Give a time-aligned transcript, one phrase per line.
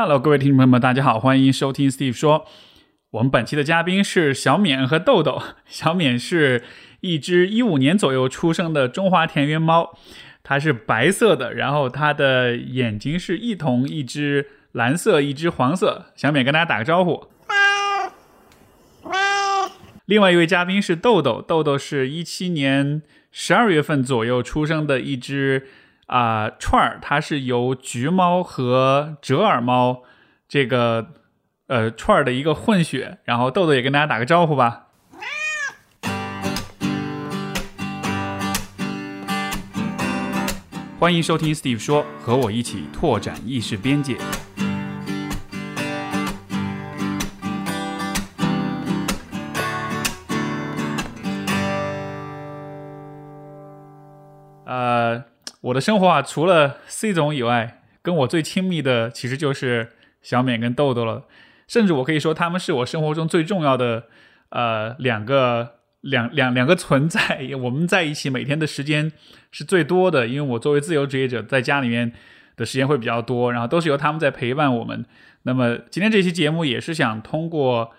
[0.00, 2.46] Hello，各位听众朋友们，大家好，欢迎收听 Steve 说。
[3.10, 5.42] 我们本期的嘉宾是小冕和豆豆。
[5.66, 6.62] 小冕是
[7.00, 9.98] 一只一五年左右出生的中华田园猫，
[10.44, 16.12] 它是白色的，然后它的眼睛是一瞳，一只蓝色，一只黄色。
[16.14, 17.26] 小冕跟大家打个招呼。
[20.06, 23.02] 另外一位嘉宾是豆豆，豆豆是一七年
[23.32, 25.66] 十二月份左右出生的一只
[26.08, 30.02] 啊串儿，它是由橘猫和折耳猫
[30.48, 31.08] 这个
[31.66, 33.18] 呃串儿的一个混血。
[33.24, 34.86] 然后豆豆也跟大家打个招呼吧。
[40.98, 44.16] 欢迎收听 Steve 说，和我一起拓展意识边界。
[55.60, 61.24] 我的生活啊，除了 C 总以外，跟我最亲密的其实就是小冕跟豆豆了。
[61.66, 64.04] 甚至我可以说，他们是我生活中最重要的
[64.50, 67.50] 呃两个两两两个存在。
[67.60, 69.12] 我们在一起每天的时间
[69.50, 72.12] 是最多的，因为我作为自由职业者，在家里面
[72.56, 75.04] 的时间会比较多，然后都是由他们在陪伴我们。
[75.42, 77.90] 那么今天这期节目也是想通过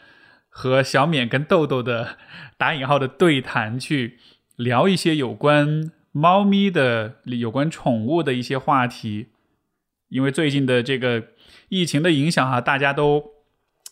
[0.48, 2.18] 和小冕跟豆豆的
[2.58, 4.18] 打引号的对谈，去
[4.56, 5.92] 聊一些有关。
[6.20, 9.28] 猫咪的有关宠物的一些话题，
[10.10, 11.24] 因为最近的这个
[11.70, 13.24] 疫情的影响哈，大家都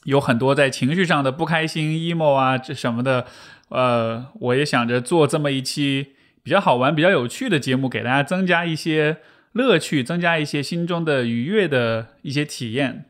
[0.03, 3.25] 有很多在情绪上的不开心、emo 啊这什么的。
[3.69, 6.07] 呃，我也想着做这么一期
[6.43, 9.17] 比较好玩、比较有趣的节目，给大家增加一些
[9.53, 13.05] 乐趣，增加一些心中的愉悦的一些体验。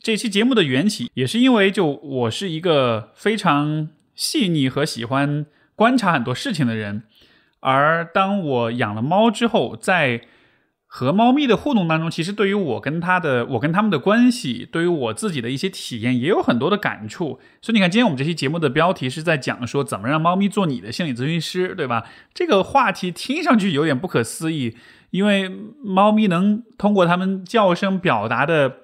[0.00, 7.04] 这期节目的缘起也是因为，就我是一个非常细腻和喜欢观察很多事情的人。
[7.62, 10.20] 而当我养了猫之后，在
[10.86, 17.40] 和猫咪的互动当中，其实对于我跟它的、我跟它们的关系，对于我自己的一些体验，也有很多的感触。
[17.62, 22.04] 所以你看，今天我们这期节目的标题是在讲说怎么让猫咪做你的心理咨询师，对吧？
[22.34, 24.76] 这个话题听上去有点不可思议，
[25.10, 25.50] 因为
[25.82, 28.80] 猫咪能通过它们叫声表达的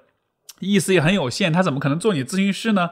[0.61, 2.89] 意思也很有限，它怎么可能做你咨询师呢？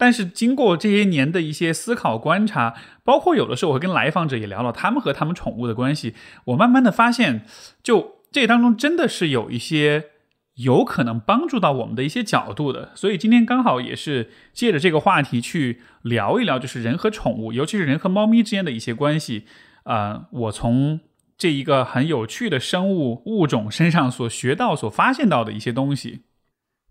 [0.00, 2.74] 但是经过这些年的一些思考观察，
[3.04, 6.14] 包括有的时候我跟来访者也聊聊他们和他们宠物的关系，
[6.46, 7.44] 我慢慢的发现，
[7.82, 10.06] 就这当中真的是有一些
[10.54, 12.92] 有可能帮助到我们的一些角度的。
[12.94, 19.44] 所以今天刚好也是借着这个话题去聊一聊，就是人和宠物，尤其是人和猫咪之间的一些关系。
[19.82, 21.00] 啊，我从
[21.36, 26.22] 这一个很有趣的生物物种身上所学到、所发现到的一些东西。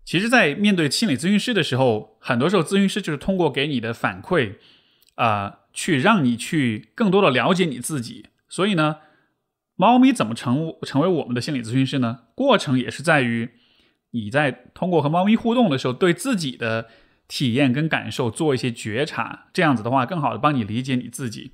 [0.04, 4.54] 其实，在面对心理咨询师的时候，很多时候咨询师就是通过给你的反馈，
[5.14, 8.26] 啊，去让你去更多的了解你自己。
[8.48, 8.96] 所以呢，
[9.76, 12.22] 猫咪怎么成成为我们的心理咨询师呢？
[12.34, 13.50] 过程也是在于
[14.10, 16.88] 你在通过和猫咪互动的时候，对自己的
[17.28, 19.46] 体验跟感受做一些觉察。
[19.52, 21.52] 这样子的话，更好的帮你理解你自己。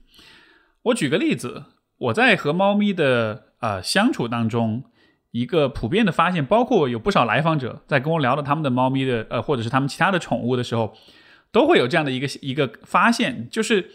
[0.84, 1.64] 我举个例子，
[1.98, 4.84] 我在和猫咪的呃相处当中。
[5.38, 10.94] 一个普遍的发现，包括有不少来访者在跟我聊到他们的猫咪的，呃，或者是他们其他的宠物的时候，
[11.52, 13.90] 都会有这样的一个一个发现，就是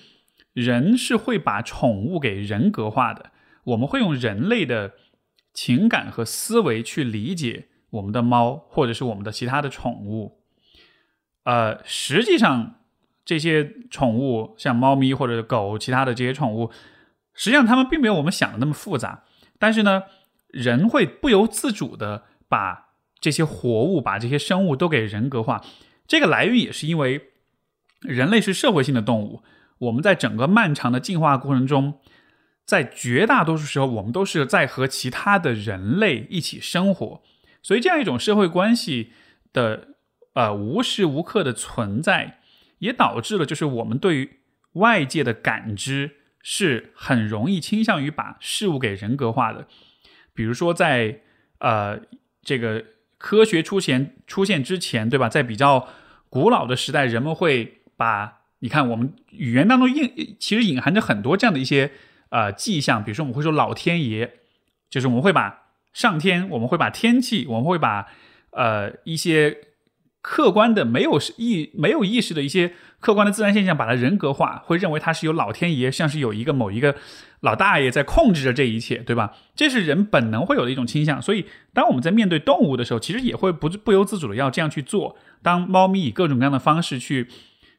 [0.53, 3.31] 人是会把宠物给人格化的。
[3.63, 4.94] 我们会用人类的
[5.52, 10.44] 情感和思维去理解我们的猫，或者是我们的其他的宠物。
[11.46, 12.75] 呃，实际上
[13.25, 16.69] 这些宠物，像猫咪或者狗，其他的这些宠物，
[17.34, 19.23] 实际上它们并没有我们想的那么复杂，
[19.58, 20.03] 但是呢。
[20.51, 22.89] 人会不由自主的把
[23.19, 25.63] 这些活物、把这些生物都给人格化，
[26.07, 27.29] 这个来源也是因为
[28.01, 29.44] 人类是社会性的动物。
[29.79, 32.00] 我们在整个漫长的进化过程中，
[32.66, 37.23] 在绝大多数时候，我们都是在和其他的人类一起生活，
[37.63, 39.11] 所以这样一种社会关系
[39.51, 39.95] 的
[40.34, 42.40] 呃无时无刻的存在，
[42.79, 44.40] 也导致了就是我们对于
[44.73, 49.67] 外界的感知是很容易倾向于把事物给人格化的。
[50.33, 51.19] 比如说，在
[51.59, 51.99] 呃
[52.41, 52.83] 这个
[53.17, 55.29] 科学出现出现之前，对吧？
[55.29, 55.87] 在比较
[56.29, 61.91] 古老的时代，人们会把你看我们语言当中隐其实隐含着很多这样的一些
[62.29, 63.03] 呃迹象。
[63.03, 64.31] 比如说，我们会说老天爷，
[64.89, 68.07] 就是我们会把上天，我们会把天气，我们会把
[68.51, 69.57] 呃一些
[70.22, 76.96] 客观的没有意没有意识的一些客观的自然现象，把它人格化，会认为它是有老天爷，像是有一个某一个。
[77.41, 79.34] 老大爷在控制着这一切，对吧？
[79.56, 81.20] 这是人本能会有的一种倾向。
[81.20, 85.18] 所以，当我们在面对动物的时候，其实也会不不由自主的要这样去做。
[85.41, 87.28] 当猫咪以各种各样的方式去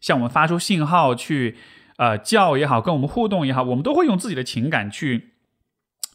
[0.01, 1.55] 向我们发出信号，去
[1.97, 5.31] 呃叫也好，跟我们互动也好，我们都会用自己的情感去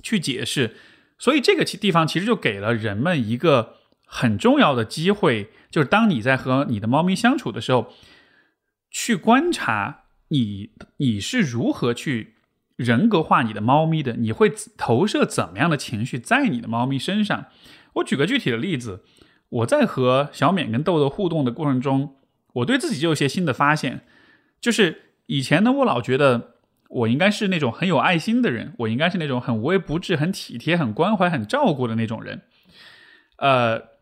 [0.04, 0.76] 去解释。
[1.18, 3.76] 所以，这个地方其实就给了人们一个
[4.09, 7.94] 很重要的机会，就是当你在和你的猫咪相处的时候，
[8.89, 12.36] 去观察你你是如何去
[12.77, 17.48] 人格化你的猫咪的，你会投射怎么样的情绪在你的猫咪身上。
[17.95, 19.04] 我举个具体的例子，
[19.50, 22.15] 我在和小冕跟豆豆互动的过程中，
[22.54, 24.06] 我对自己就有些新的发现，
[24.62, 26.56] 就是以前呢，我老觉得
[26.88, 32.44] 我应该是那种很有爱心的人，我应该是那种很无微不至、很体贴、很关怀、很照顾的那种人，
[33.39, 33.97] 呃。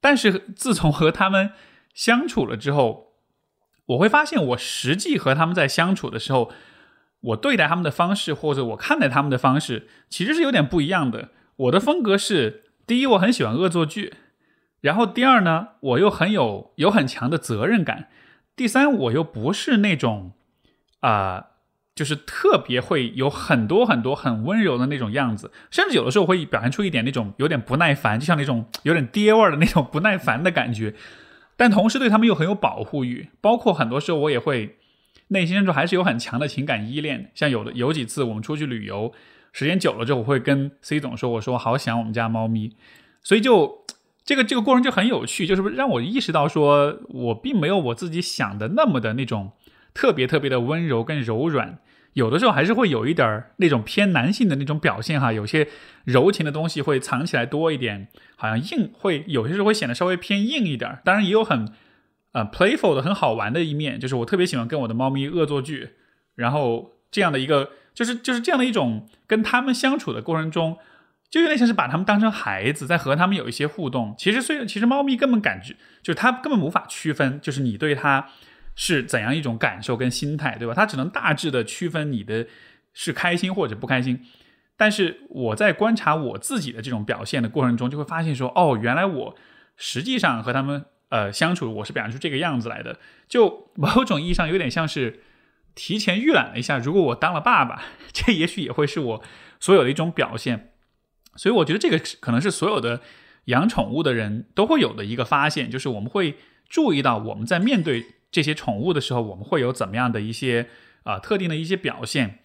[0.00, 1.52] 但是自从和他们
[1.92, 3.14] 相处了之后，
[3.86, 6.52] 我会发现，我实际和他们在相处的时候，
[7.20, 11.30] 我对待他们的方式，或者我看待他们的方式，其实是有点不一样的。
[11.56, 14.12] 我的风格是：第一，我很喜欢恶作剧；
[14.80, 18.04] 然后第二呢，我又很有有很强的责任感；
[18.54, 20.32] 第三，我又不是那种
[21.00, 21.46] 啊。
[21.98, 30.94] 就是特别会有很多很多很温柔的那种样子，甚至有的时候会表现出一点那种有点不耐烦，就像那种有点爹味儿的那种不耐烦的感觉。
[31.56, 34.76] 但同时对他们又很有保护欲，包括很多时候我也会
[35.30, 37.32] 内心深处还是有很强的情感依恋。
[37.34, 39.12] 像有的有几次我们出去旅游，
[39.52, 42.76] 时间久了之后，我会跟 C 总说：“我说好想我们家猫咪。”
[43.24, 43.84] 所以就
[44.24, 49.50] 这个这个过程就很有趣，就是让我意识到说我并没有我自己想的那么的那种
[49.92, 51.80] 特别特别的温柔跟柔软。
[52.18, 55.68] 有的时候还是会有一点儿那种偏男性的那种表现哈，有些
[56.02, 60.98] 柔情的东西会藏起来多一点，好像硬会有些时候会显得稍微偏硬一点。
[61.04, 61.72] 当然也有很
[62.32, 65.90] 呃 playful 的很好玩的一面，就是我特别喜欢跟我的猫咪恶作剧，
[66.34, 70.76] 然后这样的一个就是就是这样的一种跟他们相处的过程中，
[71.30, 74.16] 就有点像是把他们当成孩子，在和他们有一些互动。
[74.18, 78.26] 其实虽然其实猫咪根本感觉就是它根本无法区分，就是你对它。
[78.80, 80.72] 是怎样一种感受跟心态，对吧？
[80.72, 82.46] 它只能大致的区分你的
[82.94, 84.24] 是开心或者不开心。
[84.76, 89.34] 但是我在观察我自己的这种表现的过程中，就会发现说，哦，原来我
[89.76, 93.00] 实际上和他们呃相处，我是表现出这个样子来的。
[93.26, 95.24] 就某种意义上有点像是
[95.74, 97.82] 提前预览了一下，如果我当了爸爸，
[98.14, 99.22] 这也许也会是我
[99.58, 100.70] 所有的一种表现。
[101.34, 103.00] 所以我觉得这个可能是所有的
[103.46, 106.36] 养宠物的人都会有的一个发现，就是我们会
[106.68, 108.06] 注意到我们在面对。
[108.30, 110.68] 这些宠物的时候，我们会有怎么样的一些
[111.02, 112.40] 啊特定的一些表现？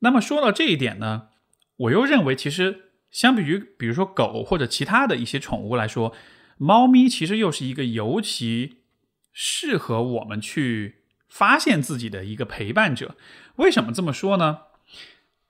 [0.00, 1.28] 那么说到这一点呢，
[1.76, 6.12] 我又认为，其实相比于比如说狗或者其他的一些宠物来说，
[6.56, 8.78] 猫咪其实又是一个尤其
[9.32, 13.14] 适合我们去发现自己的一个陪伴者。
[13.56, 14.58] 为什么这么说呢？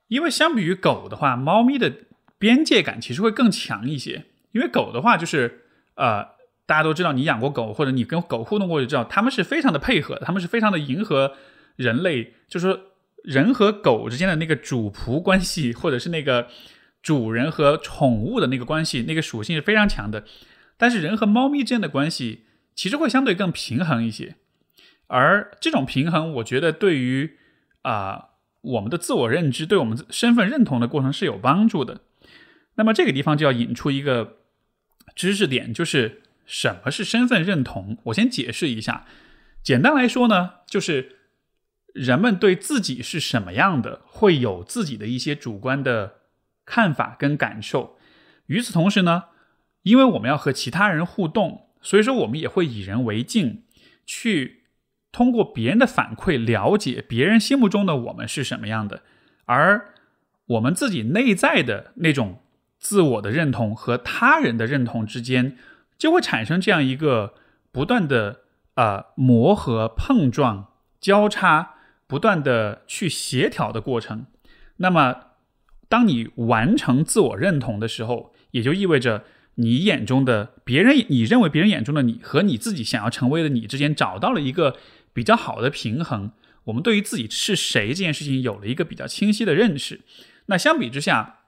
[0.08, 1.94] 因为相比于狗的话，猫咪的
[2.38, 4.26] 边界感其实会更强一些。
[4.52, 6.39] 因为狗的话就是呃。
[6.70, 11.32] 大家都知道，你养过狗，或者你跟狗互动过，就知道它们是非常的配合，它们是非常的迎合
[11.75, 12.81] 人类，就是说
[13.25, 16.46] 人和狗之间的那个主仆关系，或者是那个
[17.02, 20.25] 主人和宠物的那个关系，那个属性是非常强的。
[20.76, 22.44] 但是人和猫咪之间的关系
[22.76, 24.37] 其实会相对更平衡一些，
[25.08, 27.37] 而这种平衡，我觉得对于
[27.82, 28.26] 啊
[28.61, 32.02] 我们的自我认知，对我们身份认同的过程是有帮助的。
[32.76, 34.37] 那么这个地方就要引出一个
[35.16, 36.23] 知识点，就是。
[36.50, 37.99] 什么是身份认同？
[38.06, 39.06] 我先解释一下。
[39.62, 41.19] 简单来说呢，就是
[41.94, 46.14] 人们对自己是什么样的，会有自己的一些主观的
[46.67, 47.97] 看法跟感受。
[48.47, 49.26] 与此同时呢，
[49.82, 53.62] 因为我们要和其他人互动，所以说我们也会以人为镜，
[54.04, 54.64] 去
[55.12, 59.02] 通过别人的反馈了解别人心目中的我们是什么样的。
[59.45, 59.95] 而
[60.47, 62.42] 我们自己内在的那种
[62.76, 65.57] 自我的认同和他人的认同之间。
[66.00, 67.35] 就会产生这样一个
[67.71, 68.40] 不断的
[68.75, 71.75] 啊磨合、碰撞、交叉，
[72.07, 74.25] 不断的去协调的过程。
[74.78, 75.16] 那么，
[75.90, 79.25] 当你完成自我认同的时候，也就意味着
[79.57, 84.76] 你眼中的别人，你认为别人眼中的你和你自己想要成为的你之间找到了一个
[85.12, 86.33] 比较好的平衡。
[86.64, 90.00] 我们对于自己是谁这件事情有了一个比较清晰的认识。
[90.47, 91.40] 那相比之下，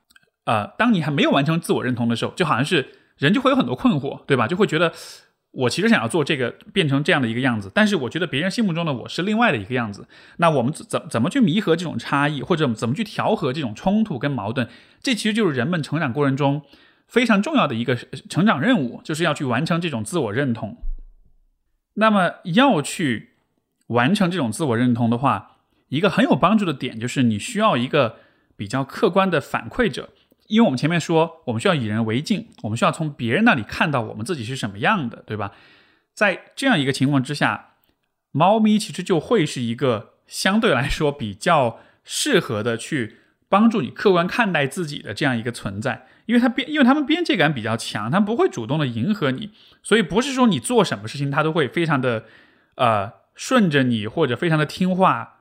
[0.44, 2.99] 呃，当你还没有完成自我认同的时候，就好像是。
[3.26, 4.47] 人就会有很多困惑，对吧？
[4.47, 4.93] 就会觉得
[5.52, 10.07] 我其实想要做这个，变成这样的一个样子，但是我觉得别人心目中的我是另外的一个样子。
[10.38, 14.69] 那我们怎怎么去弥合这种差异，或者怎么去调和这种冲突跟矛盾？
[15.02, 16.62] 这其实就是人们成长过程中
[17.07, 20.79] 非常重要的一个成长任务，就是要去完成这种自我认同。
[21.95, 23.33] 那么要去
[23.88, 28.17] 完成这种自我认同的话，一个很有帮助的点就是你需要一个
[28.57, 30.09] 比较客观的反馈者。
[30.52, 35.52] 因为我们前面说，我们需要以人为镜，我们需要从别人那里看到我们自己是什么样的，对吧？
[36.12, 37.76] 在这样一个情况之下，
[38.32, 43.16] 猫咪其实就会是一个相对来说比较适合的去
[43.49, 52.26] 帮助你客观看待自己的这样一个存在，因为它边，因为他们边界感比较强，他不会主动的迎合你，所以不是说你做什么事情它都会非常的，
[52.75, 55.38] 呃，顺着你或者非常的听话，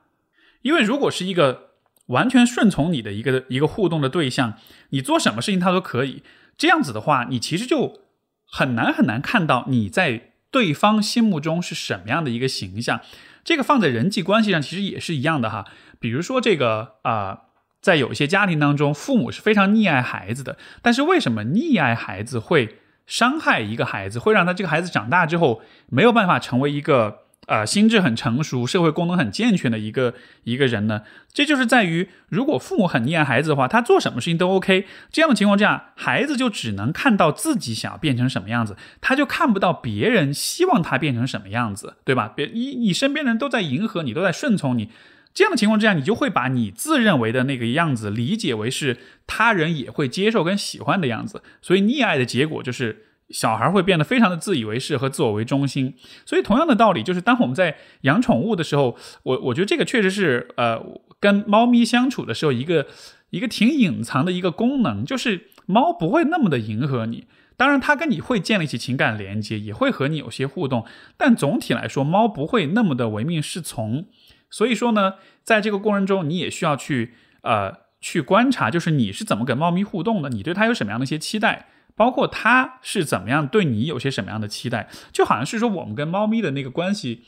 [0.62, 1.71] 因为如果是一个
[2.12, 4.54] 完全顺从你的一个一个互动的对象，
[4.92, 6.24] 你做什么事情他都可以，
[6.56, 8.00] 这样子的话，你其实就
[8.46, 13.02] 很难很难看到你在对方心目中是什么样的一个形象，
[13.44, 15.66] 这个放在人际关系上其实也是一样的哈，
[16.00, 17.42] 比如说这个啊。
[17.82, 22.78] 在有一些家庭当中，父母是非常溺爱孩子的，但是为什么溺爱孩子会
[23.08, 31.02] 伤害一个孩子，会让他这个孩子长大之后没有办法成为一个呃心智很成熟、社会功能很健全的一个一个人呢？
[31.34, 42.32] 这就是在于，如果父母很溺爱孩子的话，他做什么事情都 OK，这样的情况下，孩子就只能看到自己想要变成什么样子，他就看不到别人希望他变成什么样子，对吧？
[42.36, 44.90] 别你你身边人都在迎合你，都在顺从你。
[45.34, 55.94] 这样的情况之下，你就会把你自认为的那个样子理解为是他人也会接受跟喜欢的样子，所以溺爱的结果就是小孩会变得非常的自以为是和自我为中心。
[56.26, 60.82] 所以同样的道理，就是当我们在养宠物的时候，我我觉得这个确实是呃
[61.20, 62.88] 跟猫咪相处的时候一个
[63.30, 70.86] 一个挺隐藏的一个功能，就是猫不会那么的迎合你，当然它跟你会建立起情感连接，也会和你有些互动，
[71.18, 74.06] 但总体来说，猫不会那么的唯命是从。
[74.50, 81.68] 所以说呢，在这个过程中，你也需要去呃去观察，就是你是怎么跟猫咪互动的，你对它有什么样的一些期待，
[82.02, 87.26] 包括它是怎么样对你有些什么样的期待，就好像是说我们跟猫咪的那个关系，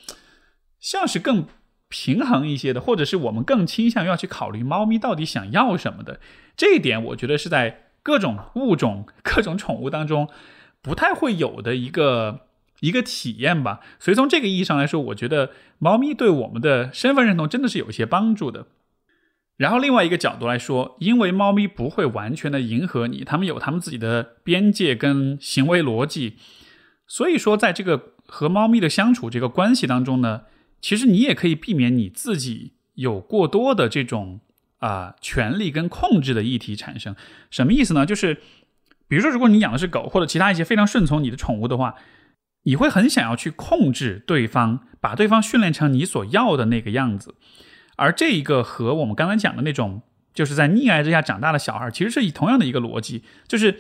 [0.80, 1.46] 像是更
[1.90, 6.20] 平衡一些的，或者是我们更倾向于要去考虑猫咪到底想要什么的。
[6.58, 10.28] 这一点，我觉得是在各种物种、各种宠物当中
[10.82, 12.48] 不太会有的一个。
[12.80, 18.66] 一个体验吧，所以从这个意义上来说，我觉得猫咪对我们的身份认同真的是有一些帮助的。
[19.58, 26.38] 然后另外一个角度来说，因为猫咪不会完全的迎合你，它们有它们自己的边界跟行为逻辑，
[27.08, 30.42] 所以说在这个和猫咪的相处这个关系当中呢，
[30.82, 34.42] 其实你也可以避免你自己有过多的这种
[34.80, 37.16] 啊权力跟控制的议题产生。
[37.50, 38.06] 什么意思呢？
[38.06, 38.42] 就是
[39.08, 41.96] 比如说，如果你养的是狗或者其他一些非常顺从你的宠物的话。
[42.66, 47.36] 你会很想要去控制对方，把对方训练成你所要的那个样子，
[47.96, 50.02] 而这一个和我们刚才讲的那种，
[50.34, 53.80] 就是在溺爱之下长大的小孩，其实是以同样的一个逻辑，就是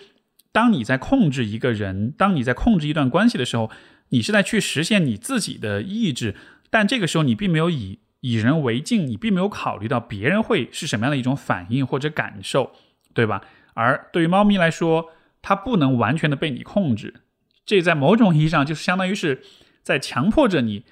[0.52, 3.72] 当你在控制一个人，当你在控制一段关系的时候，
[4.10, 6.36] 你是在去实现你自己的意志，
[6.70, 12.72] 但这个时候你并没有以以人为镜，你并没有考虑到别人会是什么样的一种反应或者感受，
[13.14, 13.42] 对吧？
[13.74, 15.10] 而对于猫咪来说，
[15.42, 17.22] 它不能完全的被你控制。
[17.66, 19.42] 这在某种意义上就是相当于是
[19.82, 20.86] 在强迫着你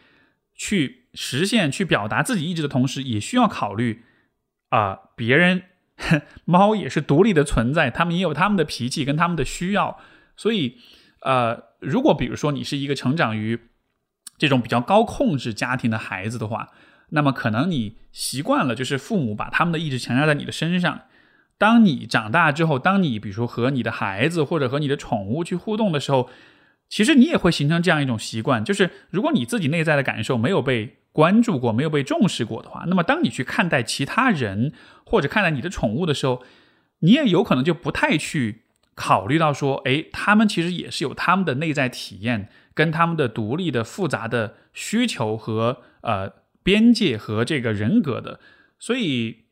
[0.55, 4.03] 去实现、去表达自己意志的同时，也需要考虑
[4.69, 5.63] 啊，别人
[6.45, 9.99] 猫也是独立的存在，他们也有他们的脾气跟他们的需要。
[10.35, 10.77] 所以，
[11.21, 13.59] 呃，如果比如说你是一个成长于
[14.37, 16.69] 这种比较高控制家庭的孩子的话，
[17.09, 21.01] 那么可能你习惯了就是父母把他们的意志强加在你的身上。
[21.57, 26.29] 当你长大之后，当你比如说和你的孩子或者和你的宠物去互动的时候，
[26.89, 34.73] 其实你也会形成这样一种习惯，就是如果你自己内在的感受没有被关注过、没有被重视过的话，那么当你去看待其他人
[35.05, 36.43] 或者看待你的宠物的时候，
[36.99, 38.63] 你也有可能就不太去
[38.95, 46.31] 考虑到说，哎，他们其实也是有他们的内在体验，跟他们的独立的复杂的需求和呃
[46.63, 48.39] 边界和这个人格的。
[48.79, 49.43] 所以，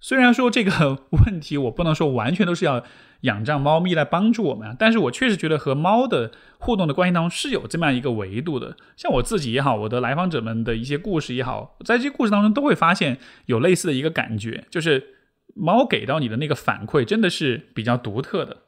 [0.00, 2.84] 虽然说这个问题我不能说完全都是要。
[3.24, 8.76] 仰仗猫咪来帮助我们，但是我确实觉得和猫的互动的关系当中是有这么样一个维度的。
[8.96, 15.14] 像我自己也好，我的来访者们的一些故事也好，在这些故事当中都会发现有类似的一个感觉，就是
[15.54, 18.58] 猫给到你的那个反馈真的是比较独特的。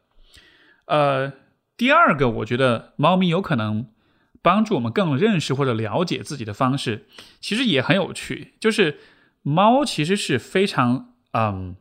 [0.87, 1.33] 呃，
[1.77, 3.89] 第二个，我觉得猫咪有可能
[4.41, 7.07] 帮助我们更认识或者了解自己的方式，
[7.41, 8.99] 其实也很有趣，就是
[9.43, 11.77] 猫其实是非常嗯。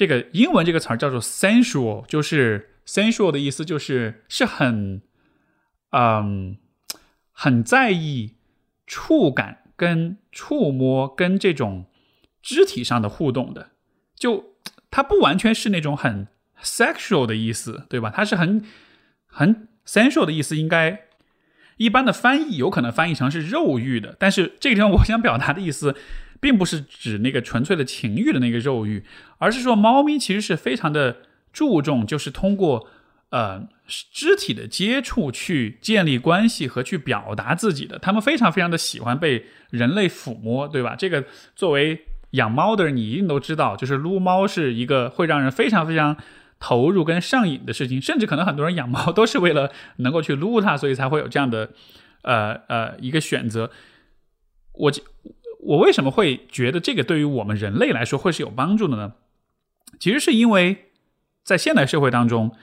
[0.00, 5.02] 这个英文这个词儿叫做 sensual，就是 sensual 的意思就是是很，
[5.90, 6.56] 嗯，
[7.32, 8.36] 很在意
[8.86, 11.84] 触感跟触摸跟这种
[12.40, 13.72] 肢体上的互动的，
[14.16, 14.54] 就
[14.90, 16.28] 它不完全是那种很
[16.62, 18.10] sexual 的意思，对吧？
[18.10, 18.64] 它是很
[19.26, 21.08] 很 sensual 的意思，应该
[21.76, 25.94] 一般的翻译有可能翻译成是肉欲的，但是这个地方我想表达的意思。
[26.40, 29.04] 并不是指那个纯粹的情欲的那个肉欲，
[29.38, 31.18] 而是说猫咪其实是非常的
[31.52, 32.88] 注重，就是通过
[33.28, 37.98] 呃肢体的接触去建立关系和去表达自己的。
[37.98, 40.96] 它们非常非常的喜欢被人类抚摸，对吧？
[40.96, 46.16] 这个作为养猫的人，你一定都知道，就是撸猫是一个会让人非常非常
[46.58, 51.70] 投入跟上瘾的事情，甚至可能很多人养猫都是为了能够去撸它，所以才会有这样的
[52.22, 53.70] 呃呃一个选择。
[54.74, 54.92] 我
[55.62, 59.14] 我为什么会觉得这个对于我们人类来说会是有帮助的呢？
[59.98, 60.90] 其实是因为
[61.42, 62.54] 在现代社会当中，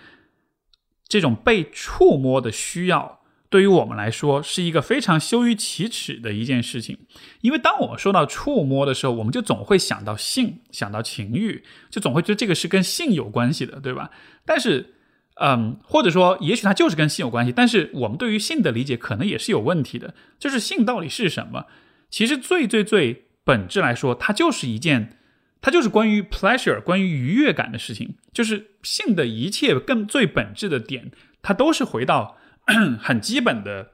[1.08, 3.18] 这种被触摸的需要。
[3.50, 6.98] 对于我们来说，是一个非常羞于启齿的一件事情，
[7.40, 14.12] 因为当我们说到触摸的时候，我们就总会想到性，想到情欲，就总会觉得这个是跟性有关系的，对吧？
[14.46, 14.96] 但是，
[15.36, 20.14] 嗯，或者说，也许它就是跟性有关系，但是我们对于性的理解可能也是有问题的。
[20.38, 21.68] 就是性到底是什么？
[22.10, 25.18] 其实最最最本质来说，它就是一件，
[25.62, 28.16] 它就是关于 pleasure，关于愉悦感的事情。
[28.34, 31.12] 就是性的一切更最本质的点，
[31.42, 32.38] 它都是回到。
[33.00, 33.92] 很基本的、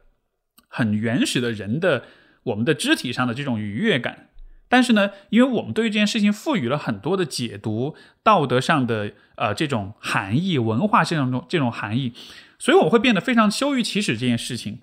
[0.68, 2.06] 很原始的人的
[2.42, 4.30] 我们的肢体上的这种愉悦感，
[4.68, 12.14] 但是呢，因为我们对于这件事情赋予了很多的解读、道德上的呃这种含义、文化这种这种含义，
[12.58, 14.80] 所以我会变得非常羞于启齿这件事情。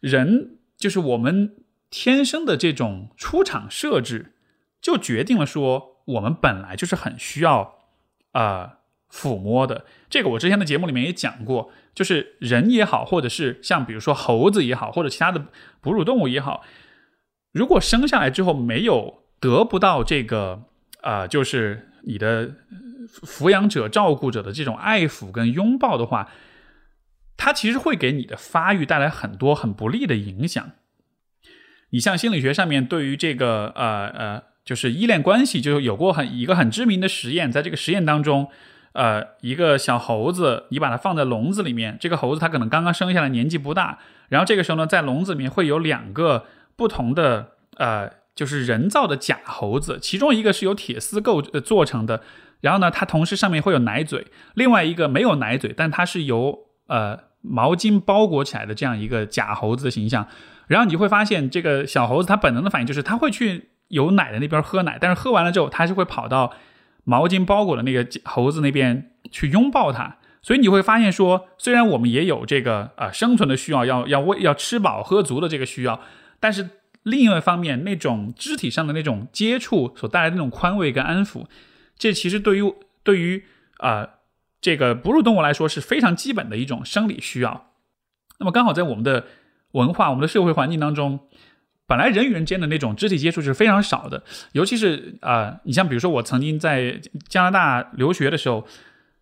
[0.00, 1.54] 人就是我们
[1.90, 4.34] 天生的这种出场设置，
[4.80, 7.78] 就决定了说我们本来就是很需要
[8.32, 8.76] 啊。
[9.12, 15.46] 抚摸的这个，我之前的节目里面也讲过，就是人也好，或者是像比如说猴子也好，或者其他的
[15.80, 16.62] 哺乳动物也好，
[17.50, 20.62] 如果生下来之后没有得不到这个
[21.00, 22.54] 啊，就是你的
[23.08, 26.30] 抚养者、照顾者的这种爱抚跟拥抱的话，
[27.36, 30.70] 它其实会给你的发育带来很多很不利的影响。
[31.90, 38.48] 你像心理学上面对于这个呃呃，就是依恋关系，就有过很一个很知名的实验，在这个实验当中。
[38.92, 44.00] 呃，一个小猴子，你把它放在笼子里面，这个猴子它可能刚刚生下来，年纪不大。
[44.30, 46.44] 然后这个时候呢，在笼子里面会有两个
[46.74, 52.20] 不同的呃，就是人造的假猴子，其中一个是由铁丝构做成的，
[52.62, 54.22] 然后呢，它同时上面会有奶嘴；
[54.54, 60.26] 另外一个没有奶嘴，但它是由呃毛巾包裹起来的这样一个假猴子的形象。
[60.74, 66.52] 然后你会发现，这个小猴子它本能的反应就是它会去有奶的那边喝奶，但是喝完了之后，它是会跑到。
[67.04, 75.98] 毛巾包裹的那个猴子那边去拥抱它，所以你会发现说，虽然我们也有这个呃生存的需要，要要喂要吃饱喝足的这个需要，
[76.38, 76.68] 但是
[77.02, 81.46] 另外一方面，那种肢体上的那种接触所带来的那种宽慰跟安抚，
[81.96, 83.44] 这其实对于对于
[83.78, 84.06] 啊
[84.60, 87.72] 这个哺乳动物来说是非常基本的一种生理需要。
[88.38, 89.24] 那么刚好在我们的
[89.72, 91.20] 文化、我们的社会环境当中。
[91.86, 98.64] 本来人与人间的那种肢体接触是非常少的，尤其是啊，你像比如说我曾经在加拿大留学的时候，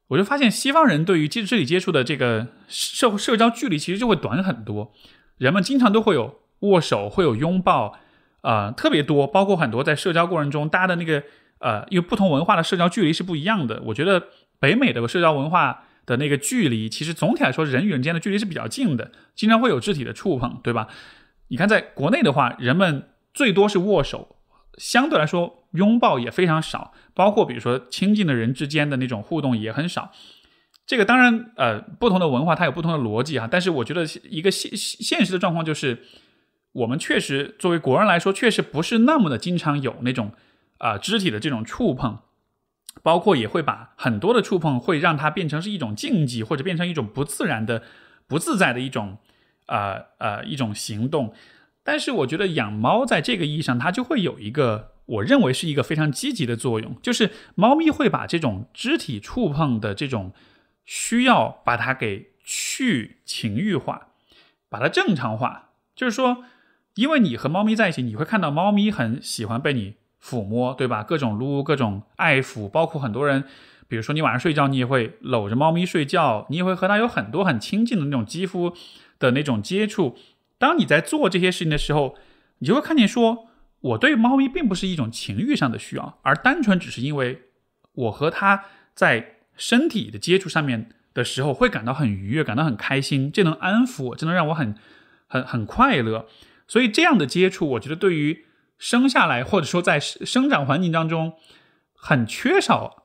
[0.09, 4.93] 我就发现西方人对于肢体接触的这个社社交距离其实就会短很多，
[5.39, 7.99] 人们经常都会有握手，会有拥抱，
[8.43, 11.23] 啊，特别多，包括很多在社交过程中，大家的那个
[11.61, 13.81] 呃，因为不同文化的社交距离是不一样的。
[13.87, 14.23] 我觉得
[14.61, 20.89] 北美的社交文化的那个距离，其实总体来说人与人之间的距离是比较近的，经常会有肢体的触碰，对吧？
[21.49, 24.37] 你看，在国内的话，人们最多是握手，
[24.79, 30.11] 相对来说拥抱也非常少，包括比如说亲近的人之间的那种互动也很少。
[30.87, 36.03] 这个当然，呃，不同的文化它有不同的逻辑哈，但是我觉得一个现现实的状况就是，
[36.73, 40.33] 我们确实作为国人来说，确实不是那么的经常有那种
[40.79, 42.19] 啊肢体的这种触碰，
[43.03, 47.83] 包括也会把很多的触碰会让它变成是一种禁忌，或者变成一种不自然的、
[48.27, 49.19] 不自在的一种。
[49.71, 51.35] 呃呃，一种行动，
[51.85, 60.33] 但是我觉得养猫在这个意义上，它就会有一个我认为是一个非常积极的作用，就是猫咪会把这种肢体触碰的这种
[60.87, 64.09] 需要，把它给去情欲化，
[64.71, 65.73] 把它正常化。
[65.95, 66.45] 就是说，
[66.95, 71.03] 因为你和猫咪在一起，你会看到猫咪很喜欢被你抚摸，对吧？
[71.03, 73.45] 各种撸，各种爱抚，包括很多人，
[73.87, 78.75] 比如说你晚上睡觉，你也会搂着猫咪睡觉，你也会和它有很多很亲近的那种肌肤。
[79.21, 80.17] 的那种接触，
[80.59, 82.15] 当你在做这些事情的时候，
[82.61, 83.49] 你就会看见说，
[83.81, 87.43] 我对猫咪并不是一种情欲上的需要，而单纯只是因为
[87.95, 94.77] 我和它在身体的接触上面的时候会感到很愉悦，感到很开心，这能安抚我，这能让我很
[95.27, 96.29] 很很快乐。
[96.69, 98.45] 所以这样的接触，我觉得对于
[98.79, 101.35] 生下来或者说在生长环境当中
[101.93, 103.05] 很缺少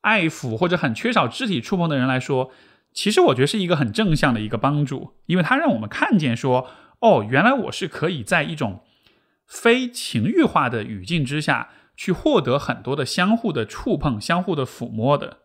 [0.00, 2.50] 爱抚或者很缺少肢体触碰的人来说。
[2.92, 8.84] 其实我觉得是一个很正向的一个帮助，因为它让我们看见说，哦，原来我是可以在一种
[9.48, 15.38] 非情欲化的语境之下去获得很多的相互的触碰、相互的抚摸的。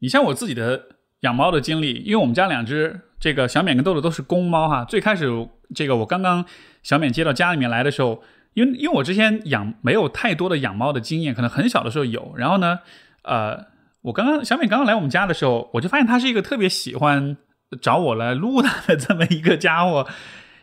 [0.00, 4.84] 你像我自己的养猫的经历，因为我们家两只这个小冕跟豆豆都是公猫哈。
[4.84, 6.44] 最开始这个我刚刚
[6.82, 8.22] 小冕接到家里面来的时候，
[8.56, 12.32] 因为因为我之前养没有太多的养猫的经验，可能很小的时候有。
[12.38, 12.78] 然后呢，
[13.22, 13.66] 呃，
[14.00, 17.36] 我刚刚小美刚刚来我们家的时候，我就发现它是一个特别喜欢
[17.82, 20.08] 找我来撸它的这么一个家伙。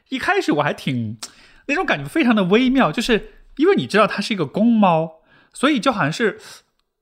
[0.10, 1.20] 一开始我还挺
[1.68, 5.22] 那种感觉非常的微妙，就是因为你知道它是一个公猫，
[5.54, 6.40] 所以就好像是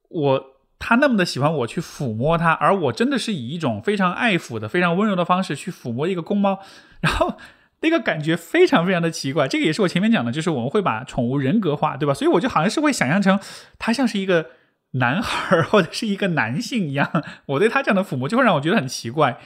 [0.09, 0.45] 我
[0.77, 6.59] 它那么的喜欢我去抚摸它，而我真的是以一种非常爱抚的、非常温柔的方式去抚摸一个公猫，
[6.99, 7.37] 然后。
[7.81, 12.13] 那个感觉非常非常的奇怪，这个也是我前面讲的，就是我们会把宠物人格化，对吧？
[12.13, 13.39] 所以我就好像是会想象成
[13.79, 14.51] 它像是一个
[14.91, 19.39] 男孩或者是一个男性一样，我对他这样的抚摸就会让我觉得很奇怪。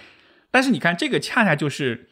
[0.51, 2.09] 但是你看，这个恰恰就是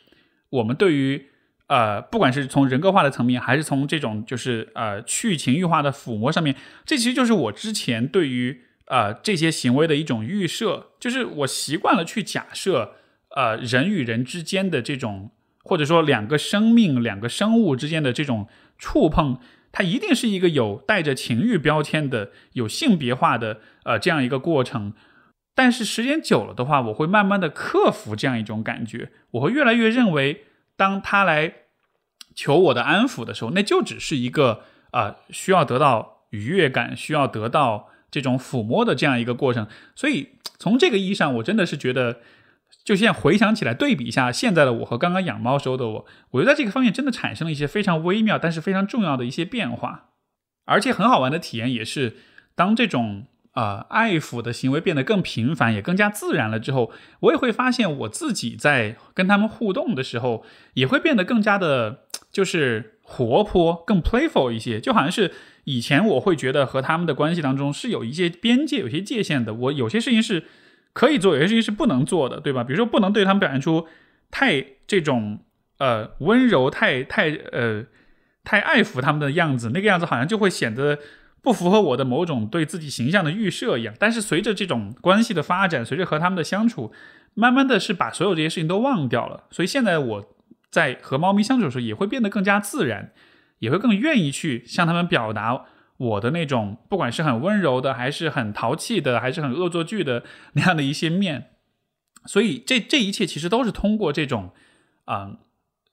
[0.50, 1.28] 我们对于
[1.68, 6.56] 呃，不管是从人格化的层面，还是从这种就是呃去情欲化的抚摸上面，
[6.86, 12.94] 这其实就是我之前对于呃这些行为的一种预设，就是我习惯了去假设
[13.36, 15.32] 呃人与人之间的这种。
[15.64, 18.48] 或者说，两个生命、两个生物之间的这种
[18.78, 19.40] 触碰，
[19.72, 24.94] 它一定是一个有带着情欲标签的、有性别化的呃这样一个过程。
[25.56, 30.44] 但是时间久了的话，我会慢慢的克服这样一种感觉，我会越来越认为，
[30.76, 31.54] 当他来
[32.36, 39.66] 求我的安抚的时候，那就只是一个啊需要得到愉悦感、需要得到这种抚摸的这样一个过程。
[39.96, 42.20] 所以从这个意义上，我真的是觉得。
[42.84, 50.10] 就现在回想起来，对比一下现在的我和刚刚养猫时候的我，我觉得在这个方面真的产生了一些非常微妙，但是非常重要的一些变化，
[50.66, 52.18] 而且很好玩的体验也是，
[52.56, 62.00] 当这种呃爱抚的行为变得更频繁，也更加自然了之后，我也会发现我自己在跟他们互动的时候，也会变得更加的，
[62.34, 65.32] 就是活泼、更 playful 一些，就好像是
[65.64, 70.44] 以前我会觉得和他们的关系当中是有一些边界、有些界限的，我有些事情是。
[70.94, 72.64] 可以做，有些事情是不能做的，对吧？
[72.64, 73.88] 比如说，不能对他们表现出
[74.30, 75.40] 太这种
[75.80, 77.84] 呃温柔、太太呃
[78.44, 81.00] 太爱抚他们的样子，那个样子好像就会显得
[81.42, 83.96] 不符合我的某种对自己形象的预设一样。
[83.98, 86.94] 但是随着这种关系的发展，随着和他们的相处，
[87.34, 89.46] 慢慢的是把所有这些事情都忘掉了。
[89.50, 90.36] 所以现在我
[90.70, 93.12] 在和猫咪相处的时候，也会变得更加自然，
[93.58, 95.66] 也会更愿意去向他们表达。
[95.98, 101.52] 我的那种，不管是很温柔的，还是很淘气的，还是很恶作剧的那样的一些面，
[102.26, 104.52] 所以这这一切其实都是通过这种，
[105.06, 105.38] 嗯，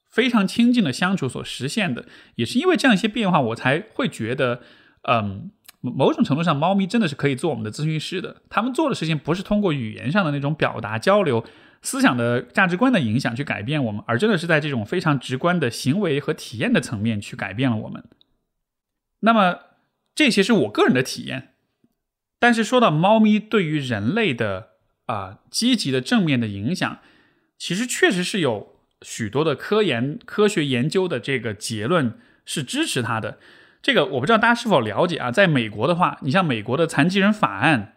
[0.09, 2.07] 非常亲近的相处所实现的。
[2.35, 4.61] 也是因为这样一些变化，我才会觉得，
[5.03, 8.41] 嗯，某种程度上，猫咪真的是可以做我们的咨询师的。
[8.49, 11.45] 他们做的事情不是通过语言上的那种表达交流、
[11.83, 18.03] 思想的价值观的影响去改变我们，而真的是在这种非常直观的行为和体验的层面去改变了我们。
[19.19, 19.59] 那么。
[20.13, 21.53] 这些是我个人的体验，
[22.37, 24.71] 但是说到猫咪对于人类的
[25.05, 26.99] 啊积极的正面的影响，
[27.57, 33.39] 其实确实是有许多的科研科学研究的这个结论是支持它的。
[33.81, 35.31] 这个我不知道大家是否了解啊？
[35.31, 37.95] 在美国的话，你像美国的残疾人法案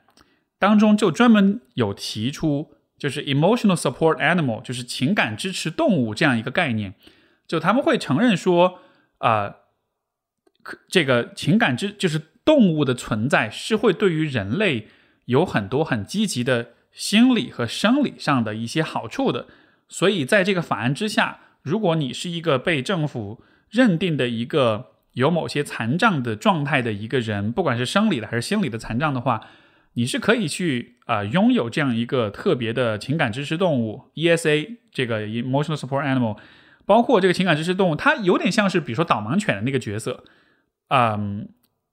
[0.59, 6.95] 当中就专门有提出，就是 emotional support animal，就是情感支持动物这样一个概念，
[7.47, 8.79] 就他们会承认说
[9.19, 9.57] 啊。
[10.89, 14.89] 这个情感之就是动物的存在是会对于人类
[15.27, 19.47] 有很多很积极的心理和生理上的一些好处的，
[19.89, 29.41] 所以在这个法案之下，如果你是一个被政府认定的一个有某些残障的状态的一个人，不管是生理的还是心理的残障的话，
[29.95, 36.39] 你是可以去啊拥有这样一个特别的情感支持动物 ESA 这个 Emotional Support Animal，
[36.85, 40.25] 包括这个情感支持动物，它有点像是比如说导盲犬的那个角色。
[40.89, 41.49] 嗯，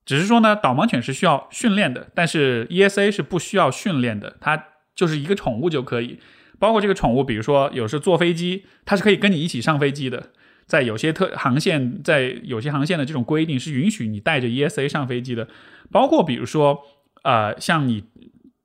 [0.05, 6.19] 只是说呢，导盲犬是需要训练的，但是 ESA 是不需要训练的，它就是一个宠物就可以。
[6.59, 10.29] 包括这个宠物，比如说有时坐飞机，它是可以跟你一起上飞机的。
[10.67, 15.47] 在有些特航线，在有些航线的这种规定是允许你带着 ESA 上飞机的。
[15.91, 16.83] 包括比如说，
[17.23, 18.03] 呃，像你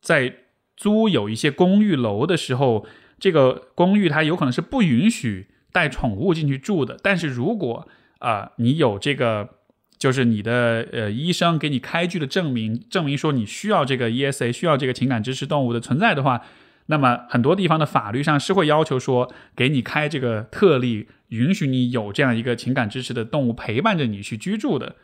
[0.02, 0.34] 在
[0.76, 2.86] 租有一些公寓楼的时候，
[3.18, 6.98] 这个公寓它有可能是不允许带宠物进去住的。
[7.02, 9.50] 但是如果啊，你有这个。
[9.98, 16.42] 就是你的呃医生给你开具的证明，证明说你需要这个 ESA，需要这个情感支持动物的存在的话，
[16.87, 24.96] 那么很多地方的法律上是会要求说给你开这个特例，允许你有这样一个情感支持的动物陪伴着你去居住的。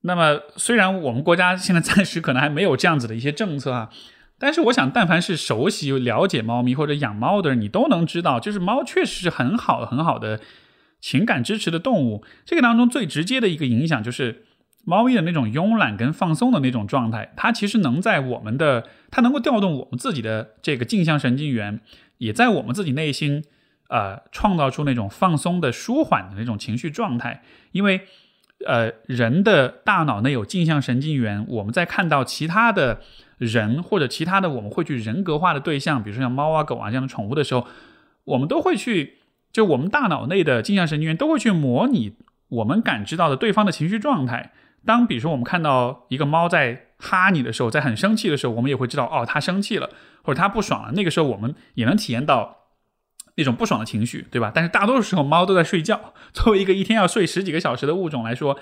[0.00, 3.90] 那么虽然我们国家现在暂时可能还没有这样子的一些政策啊，
[4.38, 10.40] 但是我想，但凡是熟悉了解猫咪或者养猫的人，你都能知道，就是猫确实是很好很好的。
[11.04, 14.46] 情感支持的动物，这个当中最直接的一个影响就是
[14.84, 17.34] 猫咪的那种慵懒跟放松的那种状态。
[17.36, 21.80] 它其实能在我们的，它能够调动我们自己的这个镜像神经元，
[22.16, 23.44] 也在我们自己内心，
[23.90, 27.42] 呃，创造出那种放松的、舒缓的那种情绪状态。
[27.72, 28.00] 因为，
[28.66, 33.00] 呃人的大脑内有镜像神经元，我们在看到其他的
[33.36, 37.66] 人或者其他的我们会去人格化的对象，比如说像猫啊狗啊这样的宠物的时候，
[38.24, 39.18] 我们都会去，
[39.54, 42.16] 就我们大脑内的镜像神经元都会去模拟
[42.48, 44.52] 我们感知到的对方的情绪状态。
[44.84, 49.88] 当比如说我们看到一个猫在哈你的时候，在很生气的时候，我们也会知道哦，它生气了，
[50.22, 50.92] 或者它不爽了。
[50.92, 52.58] 那个时候我们也能体验到。
[53.36, 54.52] 那种不爽的情绪，对吧？
[54.54, 56.14] 但是大多数时候猫都在睡觉。
[56.32, 58.56] 作为一个一天要睡十几个小时的物种来说，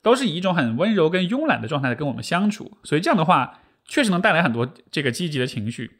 [0.00, 2.78] 都是以一种很温柔跟慵懒的状态跟我们相处。
[2.84, 5.98] 所以这样的话，确实能带来很多这个积极的情绪。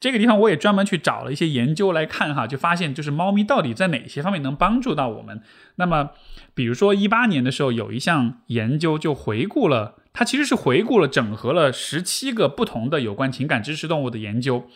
[0.00, 5.40] 这个地方我也专门去找了一些研究来看哈，就发现就是猫咪到底在哪些方面能帮助到我们。
[5.76, 6.10] 那么，
[6.54, 14.68] 比如说一八年的时候有一项研究就回顾了，它其实是回顾了整合了十七个不同的有关情感支持动物的研究，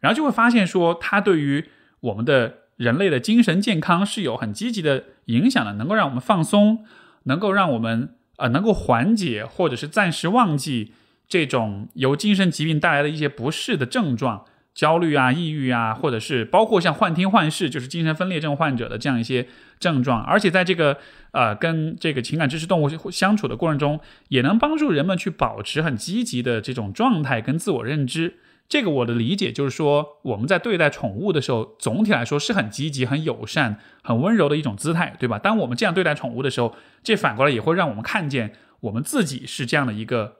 [0.00, 1.66] 然后就会发现说它对于
[2.00, 6.84] 我们的人类的精神健康是有很积极的影响的，能够让我们放松，
[7.24, 10.92] 能够让我们呃能够缓解或者是暂时忘记
[11.28, 19.46] 这种由精神疾病带来的一些不适的症状，焦虑啊、抑郁啊，或者是包括像幻听幻视，就是精神分裂症患者的这样一些
[19.78, 20.22] 症状。
[20.22, 20.96] 而且在这个
[21.32, 28.38] 呃跟这个情感支持动物相处的过程中，也能帮助人们去保持很积极的这种状态跟自我认知。
[28.68, 35.38] 这个我的理解就是说，我们在对待宠物的时候，总体来说是很积极、很友善、很温柔的一种姿态，对吧？
[35.38, 40.36] 当我们这样对待宠物的时候，这反过来也会让我们看见我们自己是这样的一个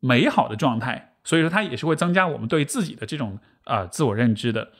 [0.00, 1.07] 美好的状态。
[1.28, 4.70] 所以说，它也是会增加我们对自己的这种啊自我认知的。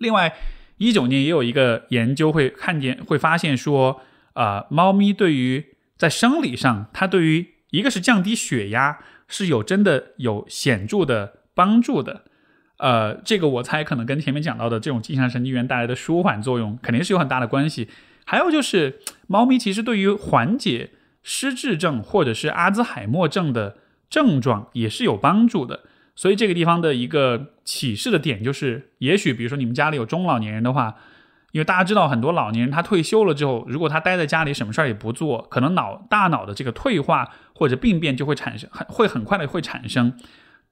[0.00, 0.34] 另外，
[0.76, 4.02] 一九年也有一个研究会看见，会发现说，
[4.34, 5.64] 啊，猫咪对于
[5.96, 11.38] 在生理上，它对于一个是降低血压是有真的有显著的。
[11.54, 12.24] 帮助的，
[12.78, 17.88] 呃，这个我猜可能跟前面讲到的这种镜像神经元带来的舒缓作用肯定是有很大的关系。
[18.24, 23.76] 还有就是，猫咪其实对于缓解失智症或者是阿兹海默症的
[24.12, 25.80] 症状也是有帮助的。
[26.14, 30.94] 所以这个地方的一个启示的点就是，也许比如说你们家里有中老年人的话，
[31.52, 40.12] 因为大家知道很多老年人他退休了之后，如果他待在家里什么事儿也不做，可能脑大脑的这个退化或者病变就会产生，很会很快的会产生。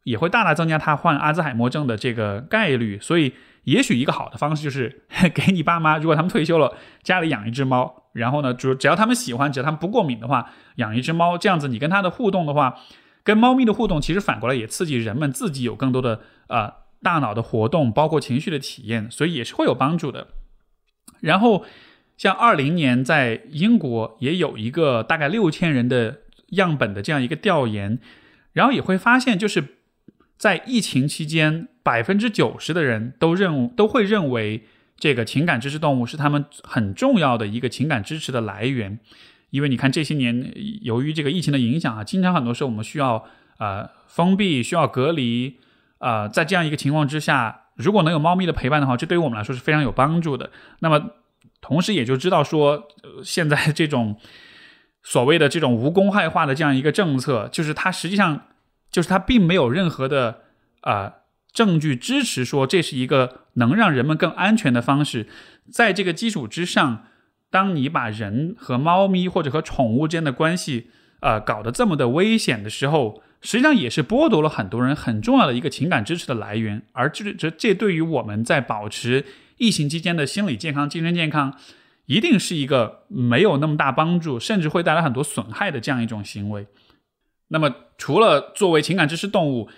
[0.04, 5.02] 也会大大增加他患阿兹海默症的这个概率，所以也许一个好的方式就是
[5.34, 12.76] 给你爸妈，如果他们退休了，家里养一只猫，然后呢，只只要他们喜欢，只要他们不过敏的话，养一只猫，这样子你跟它的互动的话，
[13.22, 20.28] 跟猫咪的互动，其实反过来也刺激人们自己有更多的呃大脑的活动，包括情绪的体验，所以也是会有帮助的。
[21.20, 21.64] 然后
[22.16, 27.98] 像二零年在英国也有一个大概六千人的样本的这样一个调研，
[28.52, 29.76] 然后也会发现就是。
[30.40, 34.64] 在疫情期间，百分之九十的人都认都会认为
[34.96, 38.98] 这个情感支持动物是他们很重要的一个情感支持的来源。
[39.50, 43.24] 因为你看这些年，由于这个疫情的影响啊，经常很多时候我们需要
[43.58, 45.58] 呃封闭，需要隔离，
[45.98, 50.50] 呃，在这样一个情况之下，如果能有猫咪的陪伴的话，这对于我们来说是非常有帮助的。
[50.80, 51.10] 那么
[51.60, 52.88] 同时也就知道说，
[53.22, 54.16] 现在这种
[55.02, 58.42] 所谓的这种无公害化的这样一个政策，就是它实际上。
[58.92, 60.40] 就是它并没有任何的
[60.80, 61.12] 啊
[61.52, 65.28] 证据支持说这是一个能让人们更安全的方式。
[65.70, 67.04] 在这个基础之上，
[67.50, 70.88] 当你把人和猫咪或者和宠物之间的关系
[71.20, 76.82] 呃搞得这么的危险的时候，实际上也是剥夺了很多人很重要的一个情感支持的来源。
[76.92, 79.24] 而这这这对于我们在保持
[79.58, 81.54] 疫情期间的心理健康、精神健康，
[82.06, 86.66] 一定是一个没有那么大帮助，甚至会带来很多损害的这样一种行为。
[87.48, 89.68] 那么，除了作为情感支持动物，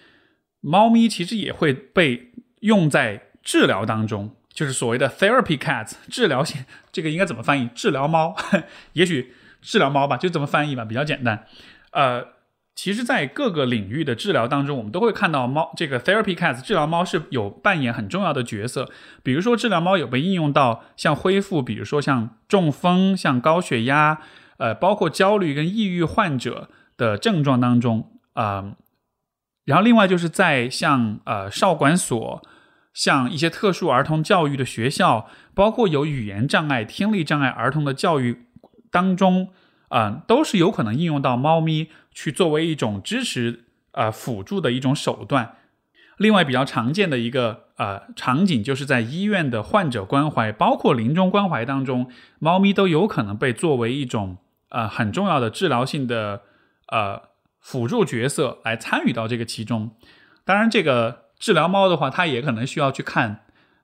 [0.61, 6.65] 猫咪其实也会被用在治疗当中，就是所谓的 therapy cats 治疗型。
[6.91, 7.69] 这个应该怎么翻译？
[7.75, 8.37] 治疗猫？
[8.95, 11.47] 也许治疗猫吧，就这么翻译吧，比较简单。
[11.93, 12.25] 呃，
[12.75, 18.89] 其实，在各个领域的治疗当中，我们都会看到猫这个 therapy cats 治疗猫是有扮演很重要的角色。
[19.23, 24.21] 比如说，治疗猫有被应用到像恢复，比如说像中风、像高血压，
[24.59, 26.69] 呃，包括焦虑跟抑郁患者。
[26.99, 28.77] 的症状当中啊，
[29.65, 32.43] 然后另外就是在像呃少管所、
[32.93, 38.47] 像一些特殊儿童教育的学校，包括有语言障碍、听力障碍儿童的教育
[38.91, 39.51] 当中
[39.89, 45.57] 啊，都是有可能应用到猫咪去作为一种支持呃辅助的一种手段。
[46.19, 54.37] 另外比较常见的一个呃场景，就是在医院的患者关怀，包括临终关怀当中，猫咪都有可能被作为一种
[54.69, 56.43] 呃很重要的治疗性的。
[56.89, 57.23] 呃，
[57.59, 59.97] 辅助角色来参与到这个其中。
[60.45, 63.41] 当然，这个治疗猫的话，它也可能需要去看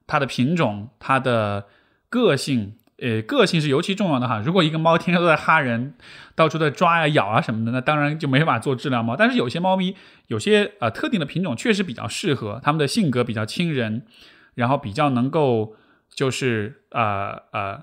[0.07, 1.67] 它的品种、它的
[2.09, 4.41] 个性、呃，个性是尤其重要的哈。
[4.47, 5.95] 如果一个猫天天都在哈人，
[6.37, 9.17] 到处在抓呀、咬啊什么的，那当然就没法做治疗猫。
[9.17, 9.97] 但是有些猫咪，
[10.29, 14.07] 有些呃特定的品种确实比较适合，它们的性格比较亲人，
[14.55, 15.75] 然后比较能够
[16.15, 17.83] 就是呃呃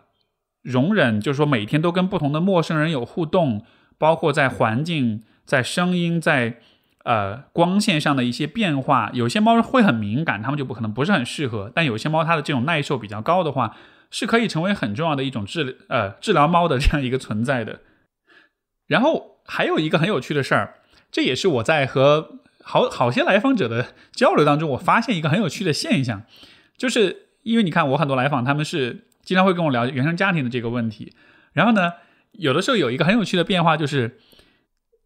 [0.61, 3.65] 容忍，就是说每天都跟不同的陌生人有互动，
[3.97, 6.61] 包括在环境、在声音、在
[7.05, 9.09] 呃光线上的一些变化。
[9.13, 11.71] 有些猫会很敏感，它们就不可能不是很适合。
[11.73, 13.75] 但有些猫它的这种耐受比较高的话。
[14.11, 17.81] 是可以成为很重要的一种治呃治疗猫的这样一个存在的。
[18.87, 20.75] 然后还有一个很有趣的事儿，
[21.11, 26.23] 这也是我在和好好些来访者的交流当中，我发现一个很有趣的现象，
[26.77, 31.13] 就是因为你看我很多来访，他们是经常会跟我聊原生家庭的这个问题。
[31.51, 31.93] 然后呢，
[32.33, 34.19] 有的时候有一个很有趣的变化，就是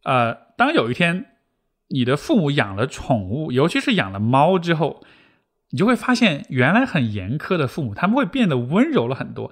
[0.03, 1.25] 呃，当有一天
[1.89, 5.03] 你的父母养了宠物，尤其是养了猫之后。
[5.71, 9.51] 你就会发现，原来很严苛的父母，他们会变得温柔了很多。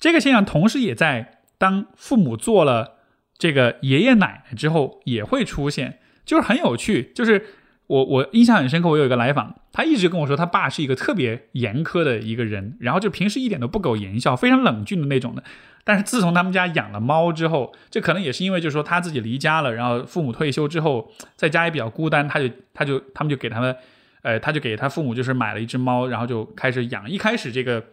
[0.00, 2.94] 这个现象同时也在当父母做了
[3.36, 7.12] 这个爷爷奶奶之后也会出现，就是很有趣。
[7.14, 7.44] 就是
[7.86, 15.44] 我我印象很深刻，我有一个来访，他一直跟我说，他爸是一个特别严苛的一个人，然后就平时一点都不苟言笑，非常冷峻的那种的。
[15.84, 23.76] 但是自从他们家养了猫之后，这可能也是因为就是说他自己离家了，然后父母退休之后在家也比较孤单，他就他就他们就给他们。
[24.24, 27.10] 呃，他就给他父母就是买了一只猫，然后就开始养。
[27.10, 27.84] 一开始这个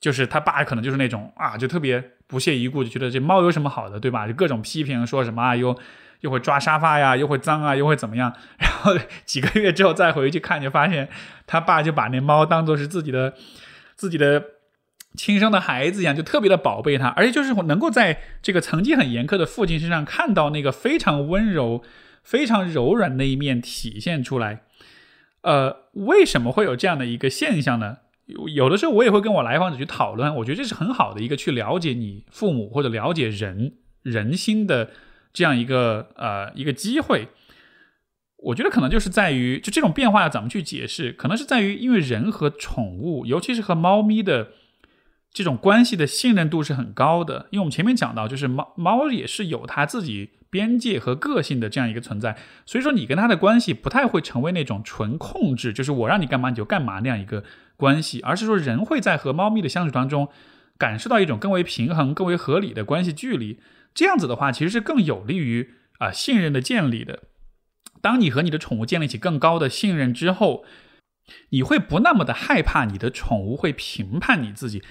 [0.00, 4.26] 就是他爸可能就是那种啊，就特别不屑一顾，就觉得这猫有什么好的，对吧？
[4.26, 5.78] 就各种批评，说什么啊，又
[6.20, 8.32] 又会抓沙发呀，又会脏啊，又会怎么样？
[8.56, 8.96] 然后
[9.26, 11.06] 几个月之后再回去看，就发现
[11.46, 13.34] 他爸就把那猫当做是自己的
[13.94, 14.42] 自己的
[15.14, 21.82] 亲生的孩子一样，就特别的宝贝他，而且就是能够在这个曾经很严苛的父亲身上看到那个非常温柔、
[22.22, 24.62] 非常柔软那一面体现出来。
[25.42, 27.98] 呃，为什么会有这样的一个现象呢？
[28.54, 34.90] 有的时候我也会跟我来访者去讨论，我觉得这是很好的一个去了解你父母或者了解人人心的
[35.32, 37.28] 这样一个呃一个机会。
[38.44, 41.12] 我觉得可能就是在于，就这种变化要怎么去解释？
[41.12, 44.48] 可能是在于，因为人和宠物，尤其是和猫咪的
[45.32, 47.46] 这种关系的信任度是很高的。
[47.50, 50.30] 因为我们前面讲到，就是猫猫也是有它自己。
[50.52, 57.42] 边界和个性的这样一个存在，所以说你跟它的关系不太会成为那种纯控制，就是我让你干嘛你就干嘛那样一个
[57.78, 60.28] 关系，而是说人会在和猫咪的相处当中
[60.76, 63.60] 感受到一种更为平衡、更为合理的关系距离。
[63.94, 67.20] 这样子的话，其实是更有利于啊信任的建立的。
[68.02, 70.66] 当你和你的宠物建立起更高的信任之后，
[71.48, 74.82] 你会不那么的害怕你的宠物会评判你自己。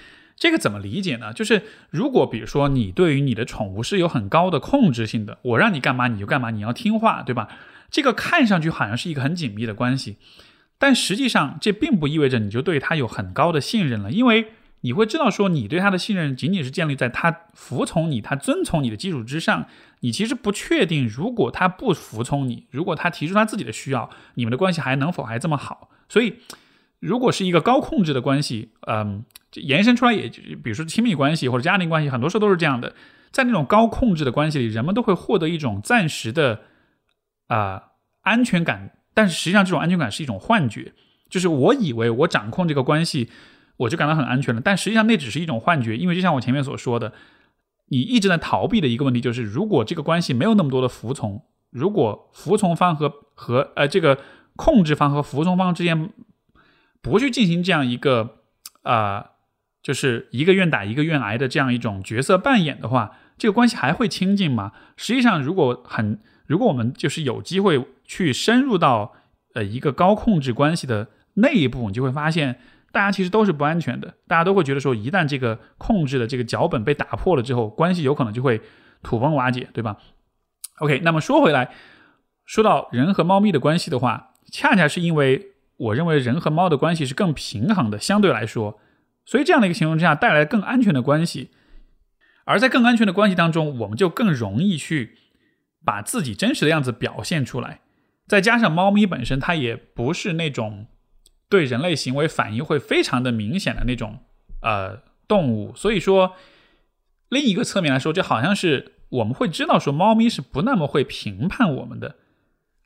[0.42, 1.32] 这个怎么理解呢？
[1.32, 7.46] 就是如果比如说你对于你的宠物是有很高的控制性的，我让你干嘛你就干嘛，你要听话，对吧？
[7.92, 10.16] 这个看上去好像是一个很紧密的关系，
[10.78, 14.48] 但实际上这并不意味着你就对它有很高的信任了，因为
[14.80, 19.68] 你会知道说你对它的信任仅仅是建立在它服从你、它遵从你的基础之上。
[20.00, 25.88] 你其实不确定，如果它不服从你，如果它提出它自己的需要，你们的关系还能否还这么好？
[26.08, 26.34] 所以。
[27.02, 32.94] 如果是一个高控制的关系，嗯，延伸出来也，比如说亲密关系或者家庭关系，很多时候都是这样的。
[33.32, 36.60] 在那种高控制的关系里，人们都会获得一种暂时的
[37.48, 37.82] 啊
[38.20, 40.92] 安全感，但是实际上这种安全感是一种幻觉，
[41.28, 43.28] 就是我以为我掌控这个关系，
[43.78, 47.12] 我就感到很安全了，但实际上那只是一种幻觉，因为就像我前面所说的，
[47.88, 54.20] 你一直在逃避的一个问题就是，如果这个关系没有那么多的服从，如果服从方和和呃这个
[54.54, 56.08] 控制方和服从方之间。
[57.02, 58.38] 不去进行这样一个
[58.82, 59.32] 啊，
[59.82, 64.72] 就是一个愿打一个愿挨的这样一种角色扮演的话，这个关系还会亲近吗？
[64.96, 69.14] 实际上，如果很，如果我们就是有机会去深入到
[69.54, 72.60] 呃一个高控制关系的内部，你就会发现，
[72.92, 74.14] 大家其实都是不安全的。
[74.28, 78.60] 大家都会觉得说，一旦这个控制的这个脚本被打破了之后，关系有可能就会
[79.02, 79.96] 土崩瓦解，对吧
[80.78, 81.72] ？OK，那么说回来，
[82.44, 85.48] 说到人和猫咪的关系的话，恰恰是因为。
[85.76, 88.78] 我认为人和猫的关系是更平衡的，相对来说，
[89.24, 91.50] 所以这样的一个情况之下，带来更安全的关系，
[92.44, 95.16] 而在更安全的关系当中，我们就更容易去
[95.84, 97.80] 把自己真实的样子表现出来。
[98.28, 100.86] 再加上猫咪本身，它也不是那种
[101.48, 104.20] 对人类行为反应会非常的明显的那种
[104.60, 106.36] 呃动物，所以说
[107.28, 112.16] 另一个侧面来说，就好像是我们会知道说，猫咪是不那么会评判我们的。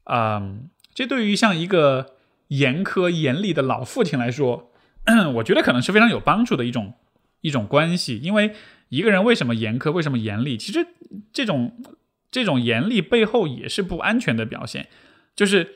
[0.05, 2.16] 嗯，这对于像一个。
[2.49, 4.73] 严苛严厉的老父亲来说，
[5.35, 6.95] 我觉得可能是非常有帮助的一种
[7.41, 8.19] 一种关系。
[8.19, 8.55] 因为
[8.89, 10.87] 一个人为什么严苛，为什么严厉，其实
[11.33, 11.83] 这种
[12.31, 14.89] 这种严厉背后也是不安全的表现。
[15.35, 15.75] 就是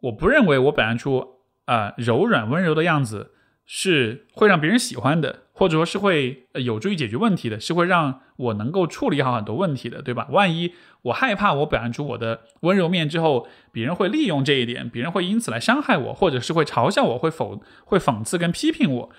[0.00, 3.32] 我不认为我表现出啊柔软温柔的样子
[3.70, 10.26] 是会让别人喜欢的，或者说是会有助于解决问题的，是会让我能够处理好很多问题的，对吧？
[10.30, 19.10] 万一我害怕我表现出我的温柔面之后，别人会利用这一点，别人会因此来伤害我，或者是会嘲笑我，会否会讽刺跟批评我。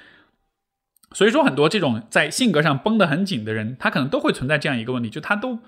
[1.12, 5.60] 所以说，很多这种在性格上绷得很紧的人，他可能都会存在这样一个问题，就他都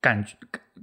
[0.00, 0.24] 感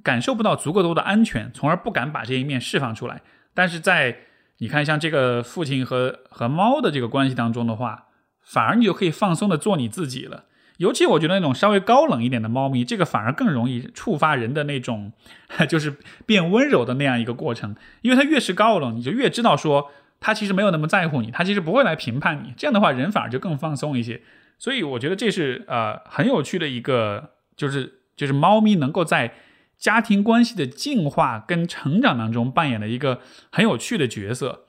[0.03, 3.23] 感受不到足够多的安全，从而不敢把这一面释放出来。
[3.55, 4.19] 但是在
[4.59, 8.05] 你看，像这个父亲和和猫的这个关系当中的话，
[8.41, 10.45] 反而你就可以放松的做你自己了。
[10.77, 15.11] 尤其我觉得那种稍微高冷一点的猫咪，这个反而更容易触发人的那种，
[15.69, 15.95] 就是
[16.25, 17.75] 变温柔的那样一个过程。
[18.01, 22.53] 因为它越是高冷，你就越知道说它其实没有那么在乎你，它其实不会来评判你。
[22.57, 24.21] 这样的话，人反而就更放松一些。
[24.57, 29.33] 所以我觉得这是呃很有趣的一个，就是就是猫咪能够在。
[29.77, 33.21] 家庭关系的进化跟成长当中扮演了一个
[33.51, 34.63] 很有趣的角色。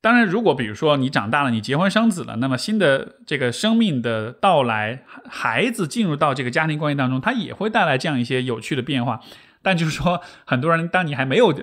[0.00, 9.20] 当然，如果比如说你长大了，你结婚生子了，那么新的这个生命的到来，孩子进入到这个家庭关系当中，它也会带来这样一些有趣的变化。
[9.62, 11.54] 但就是说，很多人当你还没有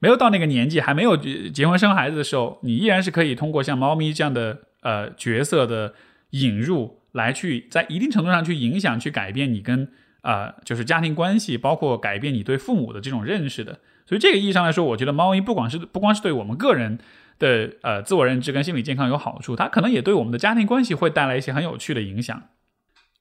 [0.00, 5.94] 没有到那个年纪，还没有结婚生孩子的时候，你依然是可以通过像猫咪这样的呃角色的
[6.30, 9.88] 引入，来去在一定程度上去影响、去改变你跟。
[10.26, 13.78] 啊，就是家庭关系，包括改变你对父母的这种认识的。
[14.06, 16.98] 所以这个意义上来说，我觉得猫咪不光是不光是对我们个人
[17.38, 22.42] 的呃自我认知跟心理健康有好处，它可能也对我们的家庭关系会带来一些很有趣的影响。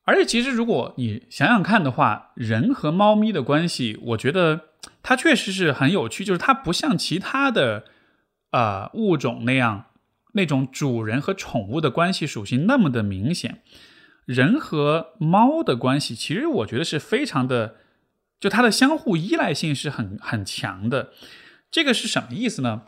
[0.04, 4.62] 而且，其实如果你想想看的话，人和猫咪的关系，我觉得
[5.04, 7.86] 它确实是很有趣，就是它不像其他的
[8.52, 9.86] 呃物种那样，
[10.34, 13.62] 那种主人和宠物的关系属性那么的明显。
[14.26, 17.76] 人和猫的关系，其实我觉得是非常的，
[18.40, 21.12] 就它的相互依赖性是很很强的。
[21.70, 22.84] 这个是什么意思呢？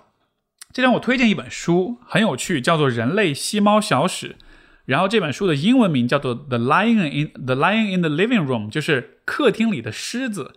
[0.74, 4.30] 这让我推荐一本书，很有趣，叫做《人类吸猫小史》。
[4.86, 10.56] 然后这本书的英文名叫做《The Lion in the Lion in the Living Room》，就是客厅里的狮子。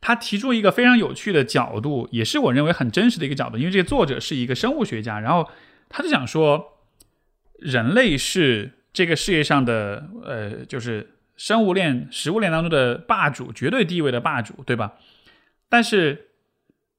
[0.00, 5.48] 他提出一个非常有趣的角度，也是我认为很真实的一个角度，因为这个作者是一个生物学家，然后
[5.88, 6.78] 他就想说，
[7.58, 8.78] 人类是。
[8.92, 14.92] 这个世界上的呃，就是生物链、食物链当中的霸主，绝对地位的霸主，对吧？
[15.68, 16.28] 但是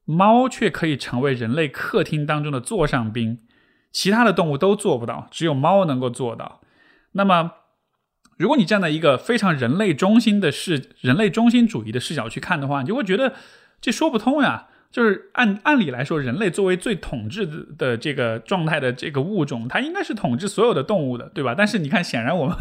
[0.05, 3.39] 猫却可以成为人类客厅当中的座上宾，
[3.91, 6.61] 其他的动物都做不到，只有猫能够做到。
[7.11, 7.51] 那么，
[8.37, 13.35] 如果你站在一个非常人类中心的视、人类中心主义的视角去看的话，你就会觉得
[13.79, 14.69] 这说不通呀。
[14.93, 17.47] 就是按按理来说，人类作为最统治
[17.79, 21.55] 的这个状态的这个物种，它应该是统治所有的动物的，对吧？
[21.57, 22.55] 但是你看，显然我们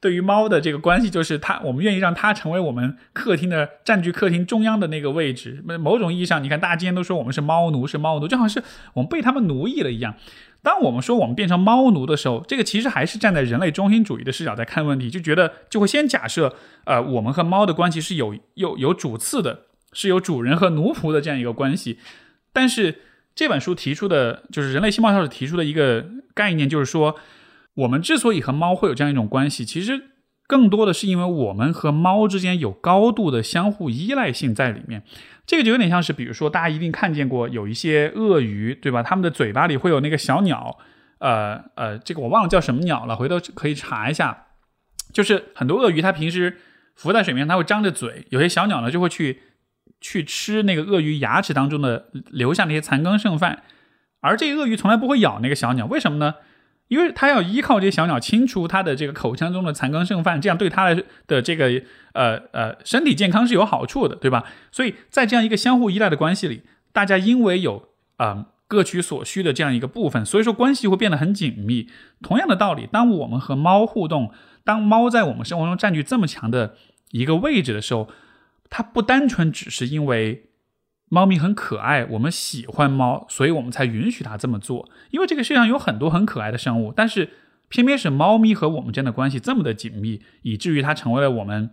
[0.00, 5.62] 对于猫的这个关系，就是它，我们愿意让它成为我们客厅的占据客厅中央的那个位置。
[5.78, 10.14] 某种意义上，你看，大家今天都说我们是猫奴，是猫奴，就好像是我们被他们奴役了一样。
[10.62, 16.54] 当我们说我们变成猫奴的时候，这个其实还是站在人类中心主义的视角在看问题，就觉得就会先假设，
[16.86, 19.64] 呃，我们和猫的关系是有有有主次的。
[19.96, 21.98] 是有主人和奴仆的这样一个关系，
[22.52, 23.00] 但是
[23.34, 27.16] 这本书提出的，就是人类新报教史提出的一个概念，就是说，
[27.76, 30.02] 我们之所以和猫会有这样一种关系，其实
[30.46, 35.02] 更多的是因为我们和猫之间有高度的相互依赖性在里面。
[35.46, 39.02] 这个就有点像是，比如说大家一定看见过有一些鳄鱼，对吧？
[39.02, 40.76] 它们的嘴巴里会有那个小鸟，
[41.20, 44.48] 呃呃，这个我忘了叫什么鸟了，回头可以查一下。
[45.14, 46.58] 就是很多鳄鱼它平时
[46.94, 49.40] 浮在水面，它会张着嘴，有些小鸟呢就会去。
[50.00, 53.62] 去吃那个鳄鱼牙齿当中的留下那些残羹剩饭，
[54.20, 56.34] 而这个鳄鱼从来不会咬那个小鸟，为什么呢？
[56.88, 61.82] 因为它要依靠这些小鸟清除它的这个口腔中的残羹剩饭，这样对它的的这个
[62.12, 64.44] 呃呃身体健康是有好处的，对吧？
[64.70, 67.88] 所以在这样一个相互依赖的关系里，大家因为有
[68.18, 71.88] 啊各取所需的这样一个部分，所以说关系会变得很紧密。
[72.22, 74.30] 同样的道理，当我们和猫互动，
[74.62, 76.76] 当猫在我们生活中占据这么强的
[77.10, 78.08] 一个位置的时候。
[78.70, 80.50] 它不单纯只是因为
[81.08, 84.88] 猫咪很可爱，我们喜欢猫，所以我们才允许它这么做。
[85.10, 87.30] 因为这个世界上有很多很可爱的生物，但是
[87.68, 91.70] 偏偏是猫咪和我们之间的关系这么的紧密，以至于它成为了我们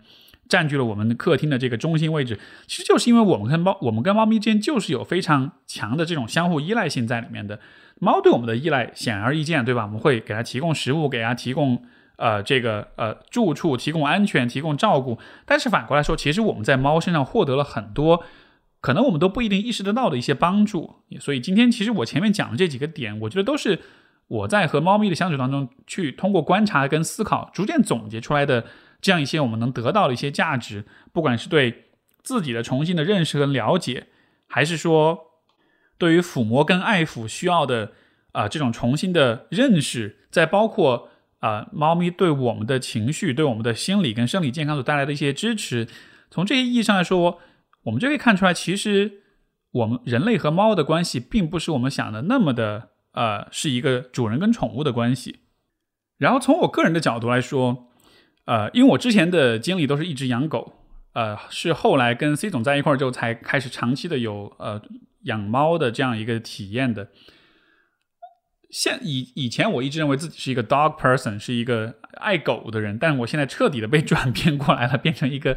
[0.47, 2.39] 占据了我们客厅的这个中心位置。
[2.67, 7.59] 其实就是因为我们跟猫，我们跟猫咪之间就是有非常强的这种相互依赖性在里面的。
[7.99, 9.83] 猫对我们的依赖显而易见，对吧？
[9.85, 11.83] 我们会给它提供食物，给它提供。
[12.23, 18.23] 呃，这个呃，住处提供安全，提供照顾，但是反过来说，其实我们在猫身上获得了很多，
[18.79, 21.03] 可能我们都不一定意识得到的一些帮助。
[21.19, 23.81] 所以今天其实我前面讲的这几个点，我觉得都是
[24.29, 28.63] 我在和猫咪的相处当中，去通过观察跟思考，逐渐总结出来的
[29.01, 31.89] 这样一些我们能得到的一些价值，不管是对
[32.23, 34.07] 自己的重新的认识和了解，
[34.47, 35.19] 还是说
[35.97, 37.91] 对于抚摸跟爱抚需要的。
[38.33, 41.07] 啊这种重新的认识，再包括
[41.43, 45.85] 啊猫咪对我们的情绪、对我们的心理跟生理健康所带来的一些支持，
[46.31, 47.39] 从这些意义上来说，
[47.83, 49.23] 我们就可以看出来，其实
[49.71, 55.39] 我们人类和猫的关系并不是我们想的那么的呃是一个主人跟宠物的关系。
[56.17, 57.89] 然后从我个人的角度来说，
[58.45, 60.79] 呃，因为我之前的经历都是一直养狗。
[61.13, 64.81] 呃，是后来跟 C 总在一块儿之后，才开始长期的有呃
[65.25, 67.09] 养猫的这样一个体验的。
[68.73, 75.55] 现以以前我一直认为自己是一个 dog person，是一个爱狗的人，但我现在彻底的被 转变过来了，变成一个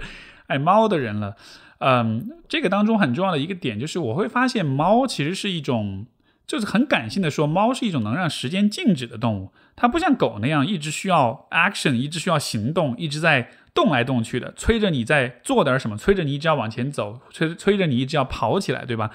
[0.48, 1.34] 爱猫的人了。
[1.78, 6.06] 嗯，这个当中很重要的一个点就是，我会发现猫其实是一种。
[6.46, 19.10] 就是很感性的说，猫是一种能让时间静止的动物，它不像狗那样一直需要 action，一直需要行动，一直在动来动去的，催着你在做点什么，催着你一直要往前走，催催着你一直要跑起来，对吧？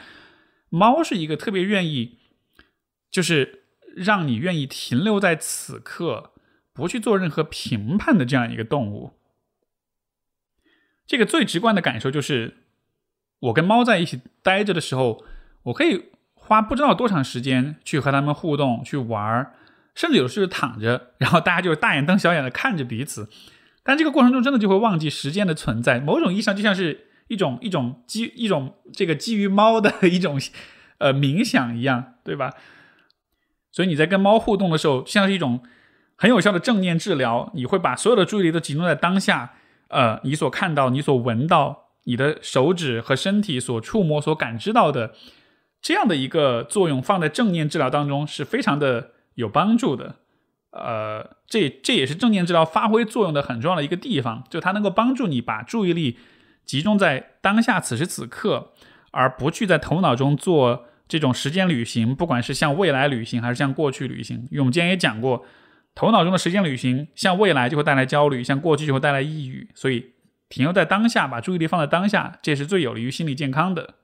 [0.67, 2.17] 猫是一个特别愿意，
[3.09, 3.60] 就是
[3.95, 6.31] 让你愿意停留在此刻，
[6.73, 9.13] 不去做任何评判的这样一个动物。
[11.05, 12.57] 这个最直观的感受就是，
[13.39, 15.23] 我跟猫在一起待着的时候，
[15.63, 16.05] 我可以。
[16.43, 19.53] 花不知道多长时间去和它们互动、去玩儿，
[19.95, 23.29] 甚至有时候躺着，然后大家就大眼瞪小眼的看着彼此。
[23.83, 30.37] 但这个过程中真的就会忘记时间的存在，某种意义上就像是一种一种基一种这个基于猫的一种
[30.97, 32.53] 呃冥想一样，对吧？
[33.71, 35.61] 所以你在跟猫互动的时候，像是一种
[36.15, 37.51] 很有效的正念治疗。
[37.53, 39.53] 你会把所有的注意力都集中在当下，
[39.87, 45.13] 呃，你所看到、你所闻到、你的手指和身体所触摸、所感知到的。
[45.81, 50.17] 这样的一个作用放在正念治疗当中是非常的有帮助的，
[50.69, 56.19] 呃，这这也是正念治疗发挥作用的很重要的一个地方，就它能够帮助你把注意力
[56.65, 58.73] 集中在当下此时此刻，
[59.09, 64.37] 而不去在头脑中做这种时间旅行，不管是向未来旅行还是向过去旅行。
[64.49, 65.45] 因为我们之前也讲过，
[65.93, 70.13] 头脑中的时间旅行向未来就会带来焦虑，向过去就会带来抑郁，所以
[70.47, 73.95] 停留在当下，把注意力放在当下，这是最有利于心理健康的。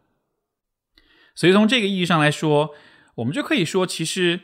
[1.34, 2.72] 所以从这个意义上来说，
[3.16, 4.42] 我们就可以说，其实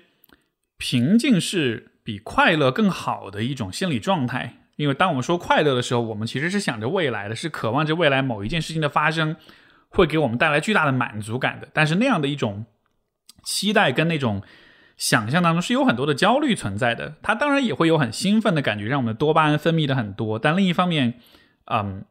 [0.78, 4.60] 平静是比快乐更好的一种心理状态。
[4.78, 9.36] 因为当我们说快乐的时候，我们其实是想着未来的，是渴望着未来某一件事情的发生
[9.94, 11.68] 会给我们带来巨大的满足感的。
[11.74, 12.66] 但是那样的一种
[13.44, 14.44] 期待跟那种
[14.98, 17.16] 想象当中是有很多的焦虑存在的。
[17.22, 20.38] 它当然也会有很兴奋的感觉，让我们的多巴胺分泌的很多。
[20.38, 21.20] 但另一方面，
[21.66, 22.04] 嗯，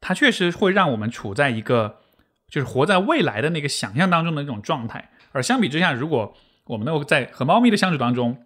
[0.00, 2.00] 它确实会让我们处在一个。
[2.46, 6.36] 就是活在未来的那个想象当中的那种状态，而相比之下，如果
[6.66, 8.44] 我们能够在和猫咪的相处当中，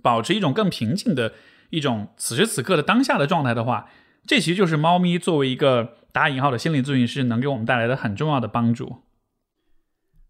[0.00, 1.32] 保持一种更平静的
[1.70, 3.88] 一种此时此刻的当下的状态的话，
[4.26, 9.02] 这其实就是猫咪作为一个打引号的心理咨询师能给我们带来的很重要的帮助。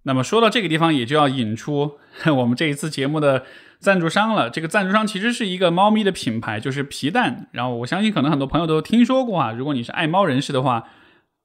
[0.05, 1.99] 那么说到这个地方，也就要引出
[2.39, 3.45] 我们这一次节目的
[3.79, 4.49] 赞助商了。
[4.49, 7.49] 这个赞助商其实是一个猫咪的品牌，就是皮蛋。
[7.53, 10.89] 然后我相信可能很多朋友都听说过啊，如果你是爱猫人士的话。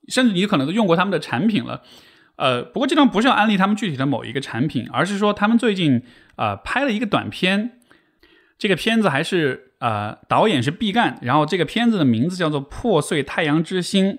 [0.10, 1.82] 甚至你可能都用过他们的产品了，
[2.38, 6.02] 呃，不过这张不是要安利他们具体的某一个产品，而是说他们最近
[6.38, 7.72] 呃拍了一个短片，
[8.58, 14.14] 这个片子还是呃导演是毕赣，然后这个片子的名字叫做《破碎太阳之心》，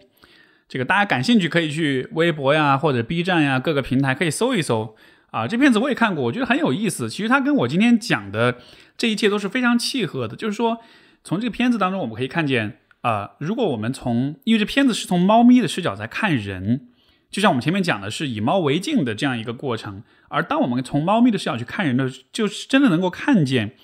[0.68, 4.94] 这个大家感兴趣可以去微博呀或者 B 站呀各个平台可以搜一搜
[5.30, 7.08] 啊，这片子我也看过，我觉得很有意思。
[7.08, 8.58] 其实它跟我今天讲的
[8.96, 10.78] 这一切都是非常契合的，就是说
[11.24, 12.78] 从这个片子当中我们可以看见。
[13.02, 16.88] 啊，如果我们从，因为这片子是从猫咪的视角在看人，
[17.30, 23.76] 就像我们前面讲的是以猫为镜的这样一个过程，而当我们从猫咪的视角去看人的，就是真的能够看见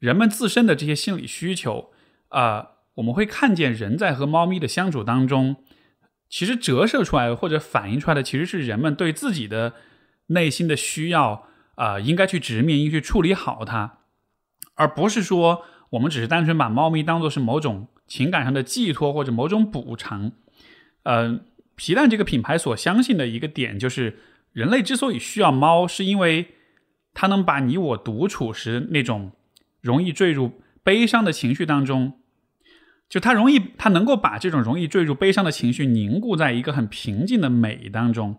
[0.00, 1.92] 人们自身的这些心理需求。
[2.30, 5.56] 啊，我们会看见人在和猫咪的相处当中，
[6.28, 9.74] 其实折射出来或者反映出来的，其实是人们对自己的
[10.26, 13.98] 内心的需要啊，应该去直面，应该去处理好它，
[14.74, 17.88] 而不是说我们只是单纯把猫咪当做是某种。
[18.08, 20.32] 情感上的寄托或者某种补偿，
[21.02, 21.40] 呃，
[21.76, 24.18] 皮蛋这个品牌所相信的一个点就是，
[24.54, 26.54] 人类之所以需要猫，是因为
[27.12, 29.32] 它能把你我独处时那种
[29.82, 32.18] 容易坠入悲伤的情绪当中，
[33.08, 38.36] 就它容易，它能够把这种容易坠入悲伤的情绪凝固在一个很平静的美当中。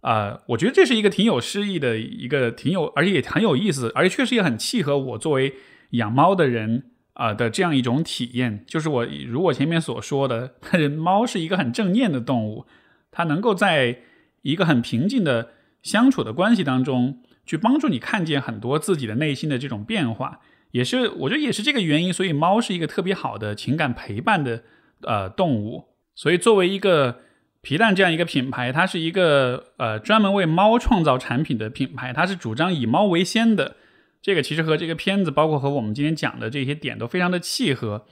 [0.00, 5.54] 啊，我觉得这是一个挺有诗意的一个，挺有，而且也很有意思，而且确实也很契合我作为
[5.90, 6.90] 养猫的人。
[7.14, 10.56] 啊的这样一种体验，就是我如果前面所说的，
[10.98, 12.66] 猫是一个很正念的动物，
[13.12, 14.00] 它能够在
[14.42, 15.50] 一个很平静的
[15.80, 20.40] 相处的关系当中，去帮助你看见很多自己的内心的这种变化，
[20.74, 24.64] 也是我觉得也是这个原因，所以猫是一个特别好的情感陪伴的
[25.02, 25.84] 呃动物。
[26.16, 27.20] 所以作为一个
[27.60, 33.76] 皮蛋这样一个品牌，它是一个呃专门为猫创造产品的品牌，它是主张以猫为先的。
[34.20, 38.04] 这个其实和这个片子，包括和我们今天讲的这些点都非常的契合。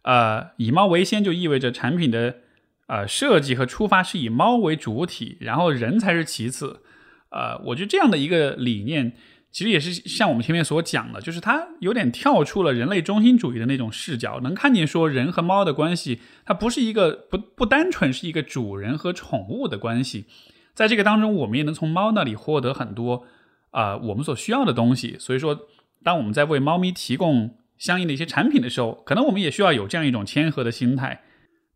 [0.00, 2.36] 呃，以猫为先就意味着产品的
[2.86, 6.80] 呃设计和出发是以猫为主体，然后人才是其次。
[7.28, 9.12] 呃，我觉得这样的一个理念。
[9.56, 20.26] 其实也是像我们前面所讲的，就是它有点跳出了人类中心主义的那种视角，能看见说人和猫的关系，它不是一个不不单纯是一个主人和宠物的关系，
[20.74, 23.24] 在这个当中，我们也能从猫那里获得很多
[23.70, 25.16] 啊我们所需要的东西。
[25.18, 25.58] 所以说，
[26.02, 31.22] 当我们在为猫咪提供相应的一些产品的时候，可能我们也需要有这样一种谦和的心态。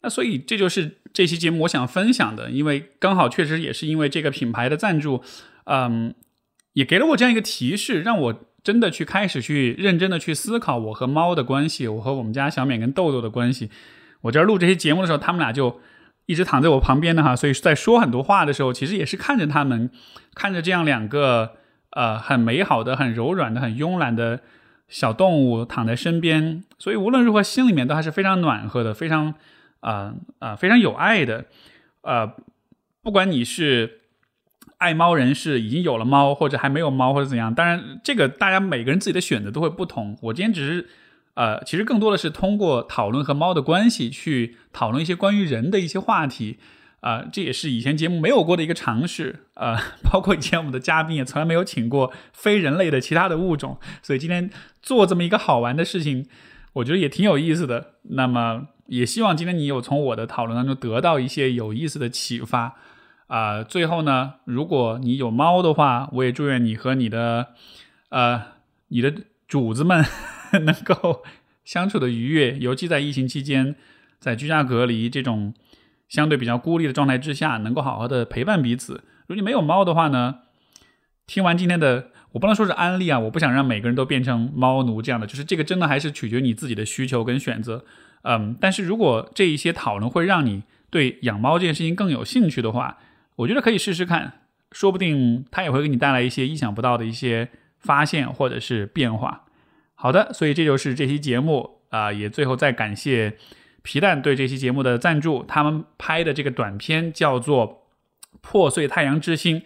[0.03, 5.23] 那所以这就是这期节目我想分享的，因为刚好确实也是因为这个品牌的赞助，
[5.65, 6.15] 嗯。
[6.73, 13.71] 也给了我这样一个提示，让我真的去开始去认真的去思考我和猫的关系，我和我们家小冕跟豆豆的关系。
[14.21, 15.81] 我这儿录这些节目的时候，他们俩就
[16.27, 19.91] 一直躺在我旁边的哈，所以在说很多话的时候，其实也是看着他们，
[20.35, 21.57] 看着这样两个
[21.91, 24.41] 呃很美好的、很柔软的、很慵懒的
[24.89, 29.35] 小动物躺在身边，所以无论如何心里面都还是非常暖和的，非常
[29.81, 31.47] 啊啊非常有爱的，
[32.03, 32.31] 呃，
[33.03, 34.00] 不管你是。
[34.81, 37.55] 爱猫人士已经有了猫，或者还没有猫，或者怎样？
[37.55, 40.17] 当然，这个大家每个人自己的选择都会不同。
[40.23, 40.89] 我今天只是，
[41.35, 46.59] 呃，其实更多的是通过讨论和猫的关系，去讨论一些关于人的一些话题。
[47.01, 49.47] 啊，这也是以前节目没有过的一个尝试。
[49.55, 49.77] 呃，
[50.11, 54.51] 包括以前我们的嘉宾也从来没有请过非人类的其他的物种，所以今天
[54.83, 56.27] 做这么一个好玩的事情，
[56.75, 57.95] 我觉得也挺有意思的。
[58.03, 62.77] 那么，也希望今天你有从我的讨论当中得到一些有意思的启发。
[63.31, 67.51] 啊，最后呢，如果你有猫的话，我也祝愿你和你的，
[68.09, 68.43] 呃，
[68.89, 69.15] 你的
[69.47, 70.05] 主子们
[70.67, 71.23] 能够
[71.65, 73.77] 相处的愉悦，尤其在疫情期间，
[74.19, 75.55] 在居家隔离这种
[76.09, 78.95] 相对比较孤立的状态之下，能够好好的陪伴彼此。
[79.29, 80.41] 如果你没有猫的话呢，
[81.29, 87.85] 听完今天的，我不能说是安利啊，我不想让每个人都变成猫奴这样的，就是这个真的还是取决你自己的需求跟选择。
[88.23, 92.99] 嗯，但是如果这一些讨论会让你对养猫这件事情更有兴趣的话，
[93.41, 94.33] 我觉得可以试试看，
[94.71, 99.45] 说不定它也会给你带来一些意想不到的一些发现或者是变化。
[99.95, 103.39] 好的，所以这就是这期节目啊，也最后再感谢
[103.81, 105.43] 皮蛋对这期节目的赞助。
[105.45, 107.67] 他们拍的这个短片叫做
[108.43, 109.61] 《破碎太阳之心》，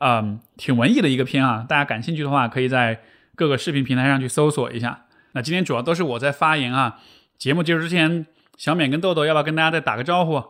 [0.00, 1.64] 嗯，挺文艺的一个片啊。
[1.66, 3.00] 大家感兴趣的话，可以在
[3.34, 5.06] 各个视频平台上去搜索一下。
[5.32, 7.00] 那今天主要都是我在发言啊。
[7.38, 8.26] 节目结束之前，
[8.58, 10.42] 小冕跟豆豆要不要跟大家再打个招呼？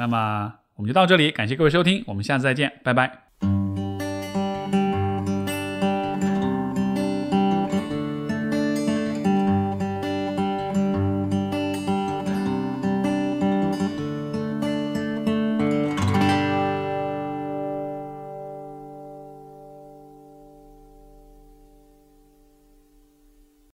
[0.00, 3.29] 那么我们就到这里，感谢各位收听，我们下次再见，拜拜。